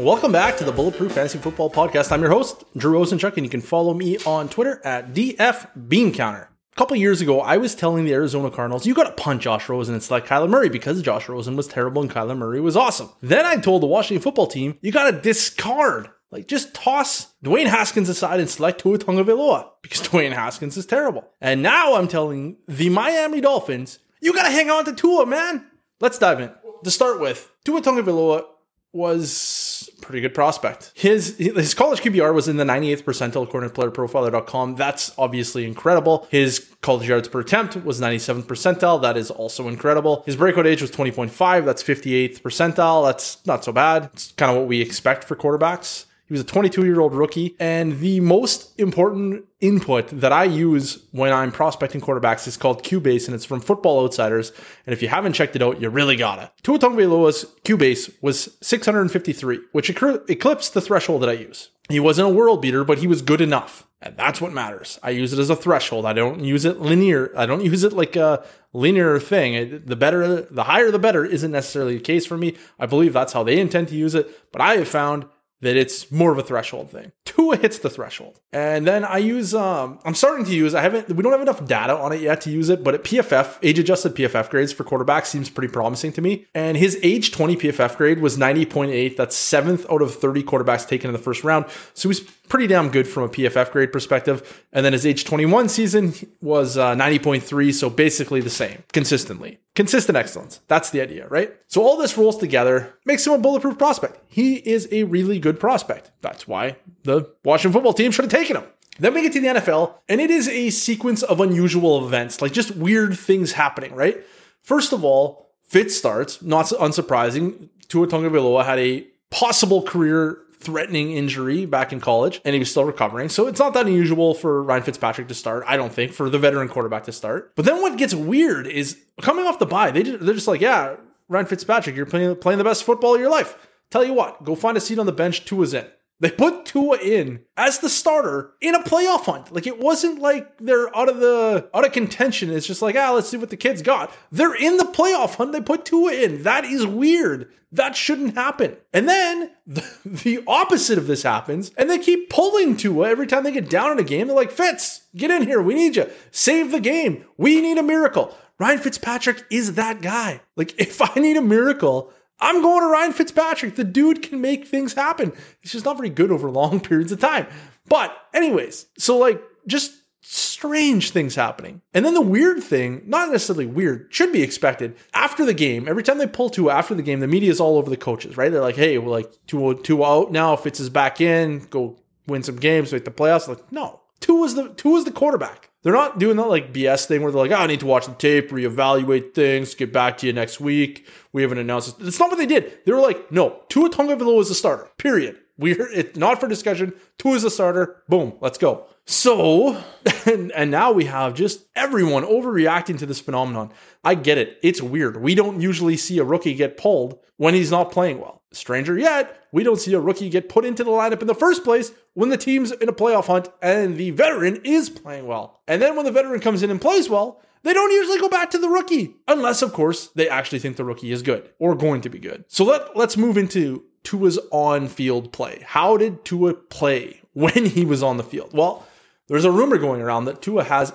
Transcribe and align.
Welcome 0.00 0.32
back 0.32 0.56
to 0.56 0.64
the 0.64 0.72
Bulletproof 0.72 1.12
Fantasy 1.12 1.36
Football 1.36 1.70
Podcast. 1.70 2.10
I'm 2.10 2.22
your 2.22 2.30
host, 2.30 2.64
Drew 2.74 2.98
Rosenchuk, 2.98 3.36
and 3.36 3.44
you 3.44 3.50
can 3.50 3.60
follow 3.60 3.92
me 3.92 4.16
on 4.24 4.48
Twitter 4.48 4.80
at 4.82 5.12
DFBeanCounter. 5.12 6.46
A 6.46 6.74
couple 6.74 6.96
years 6.96 7.20
ago, 7.20 7.42
I 7.42 7.58
was 7.58 7.74
telling 7.74 8.06
the 8.06 8.14
Arizona 8.14 8.50
Cardinals, 8.50 8.86
you 8.86 8.94
got 8.94 9.04
to 9.04 9.22
punt 9.22 9.42
Josh 9.42 9.68
Rosen 9.68 9.92
and 9.92 10.02
select 10.02 10.26
Kyler 10.26 10.48
Murray 10.48 10.70
because 10.70 11.02
Josh 11.02 11.28
Rosen 11.28 11.54
was 11.54 11.68
terrible 11.68 12.00
and 12.00 12.10
Kyler 12.10 12.34
Murray 12.34 12.62
was 12.62 12.78
awesome. 12.78 13.10
Then 13.20 13.44
I 13.44 13.56
told 13.56 13.82
the 13.82 13.88
Washington 13.88 14.22
football 14.22 14.46
team, 14.46 14.78
you 14.80 14.90
got 14.90 15.10
to 15.10 15.20
discard 15.20 16.08
like, 16.30 16.48
just 16.48 16.72
toss 16.72 17.34
Dwayne 17.44 17.66
Haskins 17.66 18.08
aside 18.08 18.40
and 18.40 18.48
select 18.48 18.80
Tua 18.80 18.96
Tagovailoa 18.96 19.68
because 19.82 20.00
Dwayne 20.08 20.32
Haskins 20.32 20.78
is 20.78 20.86
terrible. 20.86 21.28
And 21.42 21.62
now 21.62 21.96
I'm 21.96 22.08
telling 22.08 22.56
the 22.66 22.88
Miami 22.88 23.42
Dolphins, 23.42 23.98
you 24.22 24.32
got 24.32 24.44
to 24.44 24.50
hang 24.50 24.70
on 24.70 24.86
to 24.86 24.94
Tua, 24.94 25.26
man. 25.26 25.66
Let's 26.00 26.18
dive 26.18 26.40
in. 26.40 26.50
To 26.84 26.90
start 26.90 27.20
with, 27.20 27.52
Tua 27.64 27.82
Tagovailoa 27.82 28.44
was 28.92 29.88
pretty 30.00 30.20
good 30.20 30.34
prospect. 30.34 30.90
His 30.94 31.36
his 31.36 31.74
college 31.74 32.00
QBR 32.00 32.34
was 32.34 32.48
in 32.48 32.56
the 32.56 32.64
98th 32.64 33.04
percentile 33.04 33.44
according 33.44 33.70
to 33.70 33.80
playerprofiler.com. 33.80 34.76
That's 34.76 35.12
obviously 35.16 35.64
incredible. 35.64 36.26
His 36.30 36.68
college 36.80 37.08
yards 37.08 37.28
per 37.28 37.40
attempt 37.40 37.76
was 37.84 38.00
97th 38.00 38.44
percentile. 38.44 39.00
That 39.00 39.16
is 39.16 39.30
also 39.30 39.68
incredible. 39.68 40.22
His 40.26 40.36
breakout 40.36 40.66
age 40.66 40.82
was 40.82 40.90
20.5. 40.90 41.64
That's 41.64 41.82
58th 41.82 42.40
percentile. 42.42 43.06
That's 43.06 43.44
not 43.46 43.64
so 43.64 43.72
bad. 43.72 44.10
It's 44.12 44.32
kind 44.32 44.50
of 44.50 44.56
what 44.58 44.66
we 44.66 44.80
expect 44.80 45.24
for 45.24 45.36
quarterbacks. 45.36 46.06
He 46.30 46.34
was 46.34 46.42
a 46.42 46.44
22 46.44 46.84
year 46.84 47.00
old 47.00 47.12
rookie. 47.12 47.56
And 47.58 47.98
the 47.98 48.20
most 48.20 48.78
important 48.78 49.46
input 49.60 50.06
that 50.12 50.32
I 50.32 50.44
use 50.44 51.04
when 51.10 51.32
I'm 51.32 51.50
prospecting 51.50 52.00
quarterbacks 52.00 52.46
is 52.46 52.56
called 52.56 52.84
QBASE, 52.84 53.26
and 53.26 53.34
it's 53.34 53.44
from 53.44 53.60
Football 53.60 54.04
Outsiders. 54.04 54.52
And 54.86 54.92
if 54.92 55.02
you 55.02 55.08
haven't 55.08 55.32
checked 55.32 55.56
it 55.56 55.62
out, 55.62 55.80
you 55.80 55.90
really 55.90 56.14
gotta. 56.14 56.52
Tua 56.62 56.78
Tagovailoa's 56.78 57.46
QBASE 57.64 58.14
was 58.22 58.56
653, 58.62 59.58
which 59.72 59.90
eclipsed 59.90 60.72
the 60.72 60.80
threshold 60.80 61.22
that 61.22 61.28
I 61.28 61.32
use. 61.32 61.70
He 61.88 61.98
wasn't 61.98 62.28
a 62.28 62.32
world 62.32 62.62
beater, 62.62 62.84
but 62.84 62.98
he 62.98 63.08
was 63.08 63.22
good 63.22 63.40
enough. 63.40 63.88
And 64.00 64.16
that's 64.16 64.40
what 64.40 64.52
matters. 64.52 65.00
I 65.02 65.10
use 65.10 65.32
it 65.32 65.40
as 65.40 65.50
a 65.50 65.56
threshold. 65.56 66.06
I 66.06 66.12
don't 66.12 66.44
use 66.44 66.64
it 66.64 66.80
linear. 66.80 67.32
I 67.36 67.44
don't 67.44 67.64
use 67.64 67.82
it 67.82 67.92
like 67.92 68.14
a 68.14 68.44
linear 68.72 69.18
thing. 69.18 69.82
The 69.84 69.96
better, 69.96 70.42
the 70.42 70.62
higher, 70.62 70.92
the 70.92 70.98
better 71.00 71.24
isn't 71.24 71.50
necessarily 71.50 71.96
the 71.96 72.04
case 72.04 72.24
for 72.24 72.38
me. 72.38 72.56
I 72.78 72.86
believe 72.86 73.12
that's 73.12 73.32
how 73.32 73.42
they 73.42 73.58
intend 73.58 73.88
to 73.88 73.96
use 73.96 74.14
it. 74.14 74.52
But 74.52 74.62
I 74.62 74.76
have 74.76 74.88
found 74.88 75.26
that 75.60 75.76
it's 75.76 76.10
more 76.10 76.32
of 76.32 76.38
a 76.38 76.42
threshold 76.42 76.90
thing. 76.90 77.12
Tua 77.30 77.56
hits 77.56 77.78
the 77.78 77.88
threshold. 77.88 78.40
And 78.52 78.88
then 78.88 79.04
I 79.04 79.18
use 79.18 79.54
um 79.54 80.00
I'm 80.04 80.16
starting 80.16 80.44
to 80.46 80.52
use 80.52 80.74
I 80.74 80.82
haven't 80.82 81.08
we 81.14 81.22
don't 81.22 81.30
have 81.30 81.40
enough 81.40 81.64
data 81.64 81.96
on 81.96 82.12
it 82.12 82.20
yet 82.20 82.40
to 82.42 82.50
use 82.50 82.68
it, 82.68 82.82
but 82.82 82.94
at 82.94 83.04
PFF, 83.04 83.58
age 83.62 83.78
adjusted 83.78 84.16
PFF 84.16 84.50
grades 84.50 84.72
for 84.72 84.82
quarterbacks 84.82 85.26
seems 85.26 85.48
pretty 85.48 85.72
promising 85.72 86.12
to 86.14 86.20
me. 86.20 86.46
And 86.56 86.76
his 86.76 86.98
age 87.04 87.30
20 87.30 87.56
PFF 87.56 87.96
grade 87.96 88.20
was 88.20 88.36
90.8. 88.36 89.16
That's 89.16 89.36
7th 89.36 89.88
out 89.92 90.02
of 90.02 90.12
30 90.12 90.42
quarterbacks 90.42 90.88
taken 90.88 91.08
in 91.08 91.12
the 91.12 91.22
first 91.22 91.44
round. 91.44 91.66
So 91.94 92.08
he's 92.08 92.20
pretty 92.20 92.66
damn 92.66 92.88
good 92.88 93.06
from 93.06 93.22
a 93.22 93.28
PFF 93.28 93.70
grade 93.70 93.92
perspective. 93.92 94.66
And 94.72 94.84
then 94.84 94.92
his 94.92 95.06
age 95.06 95.24
21 95.24 95.68
season 95.68 96.12
was 96.42 96.76
uh, 96.76 96.94
90.3, 96.94 97.72
so 97.72 97.88
basically 97.88 98.40
the 98.40 98.50
same 98.50 98.82
consistently. 98.92 99.60
Consistent 99.76 100.16
excellence. 100.16 100.60
That's 100.66 100.90
the 100.90 101.00
idea, 101.00 101.28
right? 101.28 101.52
So 101.68 101.82
all 101.82 101.96
this 101.96 102.18
rolls 102.18 102.38
together, 102.38 102.98
makes 103.04 103.24
him 103.24 103.32
a 103.34 103.38
bulletproof 103.38 103.78
prospect. 103.78 104.18
He 104.26 104.56
is 104.56 104.88
a 104.90 105.04
really 105.04 105.38
good 105.38 105.60
prospect. 105.60 106.10
That's 106.20 106.48
why 106.48 106.76
the 107.04 107.19
Washington 107.44 107.72
football 107.72 107.92
team 107.92 108.10
should 108.10 108.24
have 108.24 108.32
taken 108.32 108.56
him. 108.56 108.64
Then 108.98 109.14
we 109.14 109.22
get 109.22 109.32
to 109.32 109.40
the 109.40 109.48
NFL, 109.48 109.94
and 110.08 110.20
it 110.20 110.30
is 110.30 110.48
a 110.48 110.70
sequence 110.70 111.22
of 111.22 111.40
unusual 111.40 112.04
events, 112.04 112.42
like 112.42 112.52
just 112.52 112.76
weird 112.76 113.18
things 113.18 113.52
happening, 113.52 113.94
right? 113.94 114.18
First 114.62 114.92
of 114.92 115.04
all, 115.04 115.50
Fitz 115.64 115.96
starts, 115.96 116.42
not 116.42 116.66
unsurprising. 116.66 117.68
Tua 117.88 118.06
Tagovailoa 118.06 118.64
had 118.64 118.78
a 118.78 119.06
possible 119.30 119.82
career 119.82 120.38
threatening 120.60 121.12
injury 121.12 121.64
back 121.64 121.92
in 121.92 122.00
college 122.00 122.40
and 122.44 122.52
he 122.52 122.58
was 122.58 122.70
still 122.70 122.84
recovering. 122.84 123.28
So 123.30 123.46
it's 123.46 123.58
not 123.58 123.72
that 123.74 123.86
unusual 123.86 124.34
for 124.34 124.62
Ryan 124.62 124.82
Fitzpatrick 124.82 125.28
to 125.28 125.34
start, 125.34 125.64
I 125.66 125.76
don't 125.76 125.92
think, 125.92 126.12
for 126.12 126.28
the 126.28 126.38
veteran 126.38 126.68
quarterback 126.68 127.04
to 127.04 127.12
start. 127.12 127.56
But 127.56 127.64
then 127.64 127.80
what 127.80 127.96
gets 127.96 128.12
weird 128.12 128.66
is 128.66 128.98
coming 129.22 129.46
off 129.46 129.58
the 129.58 129.66
bye, 129.66 129.90
they 129.90 130.02
they're 130.02 130.34
just 130.34 130.48
like, 130.48 130.60
yeah, 130.60 130.96
Ryan 131.28 131.46
Fitzpatrick, 131.46 131.96
you're 131.96 132.04
playing, 132.04 132.36
playing 132.36 132.58
the 132.58 132.64
best 132.64 132.84
football 132.84 133.14
of 133.14 133.20
your 133.20 133.30
life. 133.30 133.56
Tell 133.90 134.04
you 134.04 134.12
what, 134.12 134.44
go 134.44 134.54
find 134.54 134.76
a 134.76 134.80
seat 134.80 134.98
on 134.98 135.06
the 135.06 135.12
bench. 135.12 135.44
Tua's 135.44 135.72
in. 135.72 135.86
They 136.20 136.30
put 136.30 136.66
Tua 136.66 136.98
in 136.98 137.40
as 137.56 137.78
the 137.78 137.88
starter 137.88 138.52
in 138.60 138.74
a 138.74 138.82
playoff 138.82 139.24
hunt. 139.24 139.52
Like 139.52 139.66
it 139.66 139.80
wasn't 139.80 140.20
like 140.20 140.58
they're 140.58 140.94
out 140.96 141.08
of 141.08 141.18
the 141.18 141.68
out 141.74 141.86
of 141.86 141.92
contention. 141.92 142.50
It's 142.50 142.66
just 142.66 142.82
like, 142.82 142.94
ah, 142.94 143.12
let's 143.12 143.28
see 143.28 143.38
what 143.38 143.48
the 143.48 143.56
kids 143.56 143.80
got. 143.80 144.12
They're 144.30 144.54
in 144.54 144.76
the 144.76 144.84
playoff 144.84 145.36
hunt. 145.36 145.52
They 145.52 145.62
put 145.62 145.86
Tua 145.86 146.12
in. 146.12 146.42
That 146.42 146.66
is 146.66 146.86
weird. 146.86 147.50
That 147.72 147.96
shouldn't 147.96 148.34
happen. 148.34 148.76
And 148.92 149.08
then 149.08 149.50
the, 149.66 149.86
the 150.04 150.44
opposite 150.46 150.98
of 150.98 151.06
this 151.06 151.22
happens, 151.22 151.70
and 151.78 151.88
they 151.88 151.98
keep 151.98 152.28
pulling 152.28 152.76
Tua 152.76 153.08
every 153.08 153.26
time 153.26 153.44
they 153.44 153.52
get 153.52 153.70
down 153.70 153.92
in 153.92 153.98
a 153.98 154.04
game. 154.04 154.26
They're 154.26 154.36
like, 154.36 154.50
Fitz, 154.50 155.02
get 155.16 155.30
in 155.30 155.44
here. 155.44 155.62
We 155.62 155.74
need 155.74 155.96
you. 155.96 156.10
Save 156.30 156.70
the 156.70 156.80
game. 156.80 157.24
We 157.38 157.60
need 157.60 157.78
a 157.78 157.82
miracle. 157.82 158.36
Ryan 158.58 158.78
Fitzpatrick 158.78 159.44
is 159.50 159.74
that 159.74 160.02
guy. 160.02 160.42
Like, 160.54 160.74
if 160.78 161.00
I 161.00 161.18
need 161.18 161.38
a 161.38 161.42
miracle, 161.42 162.12
I'm 162.40 162.62
going 162.62 162.80
to 162.80 162.86
Ryan 162.86 163.12
Fitzpatrick. 163.12 163.76
The 163.76 163.84
dude 163.84 164.22
can 164.22 164.40
make 164.40 164.66
things 164.66 164.94
happen. 164.94 165.32
He's 165.60 165.72
just 165.72 165.84
not 165.84 165.96
very 165.96 166.10
good 166.10 166.30
over 166.30 166.50
long 166.50 166.80
periods 166.90 167.12
of 167.12 167.20
time. 167.20 167.46
But, 167.88 168.16
anyways, 168.32 168.86
so 168.98 169.18
like 169.18 169.42
just 169.66 169.92
strange 170.22 171.10
things 171.10 171.34
happening. 171.34 171.80
And 171.94 172.04
then 172.04 172.14
the 172.14 172.20
weird 172.20 172.62
thing, 172.62 173.02
not 173.06 173.30
necessarily 173.30 173.66
weird, 173.66 174.08
should 174.10 174.32
be 174.32 174.42
expected. 174.42 174.96
After 175.14 175.44
the 175.44 175.54
game, 175.54 175.88
every 175.88 176.02
time 176.02 176.18
they 176.18 176.26
pull 176.26 176.50
Tua 176.50 176.74
after 176.74 176.94
the 176.94 177.02
game, 177.02 177.20
the 177.20 177.26
media 177.26 177.50
is 177.50 177.60
all 177.60 177.78
over 177.78 177.90
the 177.90 177.96
coaches, 177.96 178.36
right? 178.36 178.52
They're 178.52 178.60
like, 178.60 178.76
hey, 178.76 178.98
we're 178.98 179.10
like 179.10 179.32
Tua, 179.46 179.80
Tua 179.82 180.20
out 180.22 180.32
now. 180.32 180.56
Fitz 180.56 180.80
is 180.80 180.90
back 180.90 181.20
in, 181.20 181.66
go 181.70 181.98
win 182.26 182.42
some 182.42 182.56
games, 182.56 182.92
make 182.92 183.04
the 183.04 183.10
playoffs. 183.10 183.48
Like, 183.48 183.72
no. 183.72 184.00
Tua 184.20 184.40
was 184.40 184.54
the 184.54 184.68
Tua 184.74 184.92
was 184.92 185.04
the 185.04 185.12
quarterback. 185.12 185.69
They're 185.82 185.92
not 185.92 186.18
doing 186.18 186.36
that 186.36 186.48
like 186.48 186.72
BS 186.72 187.06
thing 187.06 187.22
where 187.22 187.32
they're 187.32 187.40
like, 187.40 187.52
oh, 187.52 187.62
I 187.62 187.66
need 187.66 187.80
to 187.80 187.86
watch 187.86 188.06
the 188.06 188.12
tape, 188.12 188.50
reevaluate 188.50 189.34
things, 189.34 189.74
get 189.74 189.92
back 189.92 190.18
to 190.18 190.26
you 190.26 190.32
next 190.32 190.60
week. 190.60 191.06
We 191.32 191.42
haven't 191.42 191.58
announced 191.58 192.00
it. 192.00 192.04
That's 192.04 192.18
not 192.20 192.30
what 192.30 192.38
they 192.38 192.46
did. 192.46 192.84
They 192.84 192.92
were 192.92 193.00
like, 193.00 193.32
no, 193.32 193.62
Tua 193.68 193.88
Tagovailoa 193.88 194.42
is 194.42 194.50
a 194.50 194.54
starter. 194.54 194.90
Period. 194.98 195.38
We're 195.56 195.90
it's 195.92 196.18
not 196.18 196.40
for 196.40 196.48
discussion. 196.48 196.92
Tua 197.18 197.34
is 197.34 197.44
a 197.44 197.50
starter. 197.50 198.02
Boom, 198.08 198.34
let's 198.40 198.58
go. 198.58 198.86
So, 199.06 199.82
and, 200.26 200.52
and 200.52 200.70
now 200.70 200.92
we 200.92 201.06
have 201.06 201.34
just 201.34 201.66
everyone 201.74 202.24
overreacting 202.24 202.98
to 202.98 203.06
this 203.06 203.20
phenomenon. 203.20 203.72
I 204.04 204.14
get 204.14 204.38
it. 204.38 204.58
It's 204.62 204.82
weird. 204.82 205.22
We 205.22 205.34
don't 205.34 205.60
usually 205.60 205.96
see 205.96 206.18
a 206.18 206.24
rookie 206.24 206.54
get 206.54 206.76
pulled 206.76 207.18
when 207.36 207.54
he's 207.54 207.70
not 207.70 207.90
playing 207.90 208.20
well. 208.20 208.42
Stranger 208.52 208.98
yet, 208.98 209.44
we 209.52 209.62
don't 209.62 209.78
see 209.78 209.94
a 209.94 210.00
rookie 210.00 210.28
get 210.28 210.48
put 210.48 210.64
into 210.64 210.82
the 210.82 210.90
lineup 210.90 211.20
in 211.20 211.28
the 211.28 211.34
first 211.34 211.62
place 211.62 211.92
when 212.14 212.28
the 212.28 212.36
team's 212.36 212.72
in 212.72 212.88
a 212.88 212.92
playoff 212.92 213.26
hunt 213.26 213.48
and 213.62 213.96
the 213.96 214.10
veteran 214.10 214.60
is 214.64 214.90
playing 214.90 215.26
well. 215.26 215.60
And 215.68 215.80
then 215.80 215.96
when 215.96 216.04
the 216.04 216.12
veteran 216.12 216.40
comes 216.40 216.62
in 216.62 216.70
and 216.70 216.80
plays 216.80 217.08
well, 217.08 217.40
they 217.62 217.72
don't 217.72 217.92
usually 217.92 218.18
go 218.18 218.28
back 218.28 218.50
to 218.50 218.58
the 218.58 218.68
rookie, 218.68 219.16
unless, 219.28 219.60
of 219.62 219.72
course, 219.72 220.08
they 220.14 220.28
actually 220.28 220.60
think 220.60 220.76
the 220.76 220.84
rookie 220.84 221.12
is 221.12 221.22
good 221.22 221.50
or 221.58 221.74
going 221.74 222.00
to 222.00 222.08
be 222.08 222.18
good. 222.18 222.44
So 222.48 222.64
let, 222.64 222.96
let's 222.96 223.16
move 223.16 223.36
into 223.36 223.84
Tua's 224.02 224.38
on 224.50 224.88
field 224.88 225.32
play. 225.32 225.62
How 225.66 225.96
did 225.96 226.24
Tua 226.24 226.54
play 226.54 227.20
when 227.32 227.66
he 227.66 227.84
was 227.84 228.02
on 228.02 228.16
the 228.16 228.24
field? 228.24 228.50
Well, 228.52 228.86
there's 229.28 229.44
a 229.44 229.50
rumor 229.50 229.78
going 229.78 230.00
around 230.00 230.24
that 230.24 230.42
Tua 230.42 230.64
has 230.64 230.92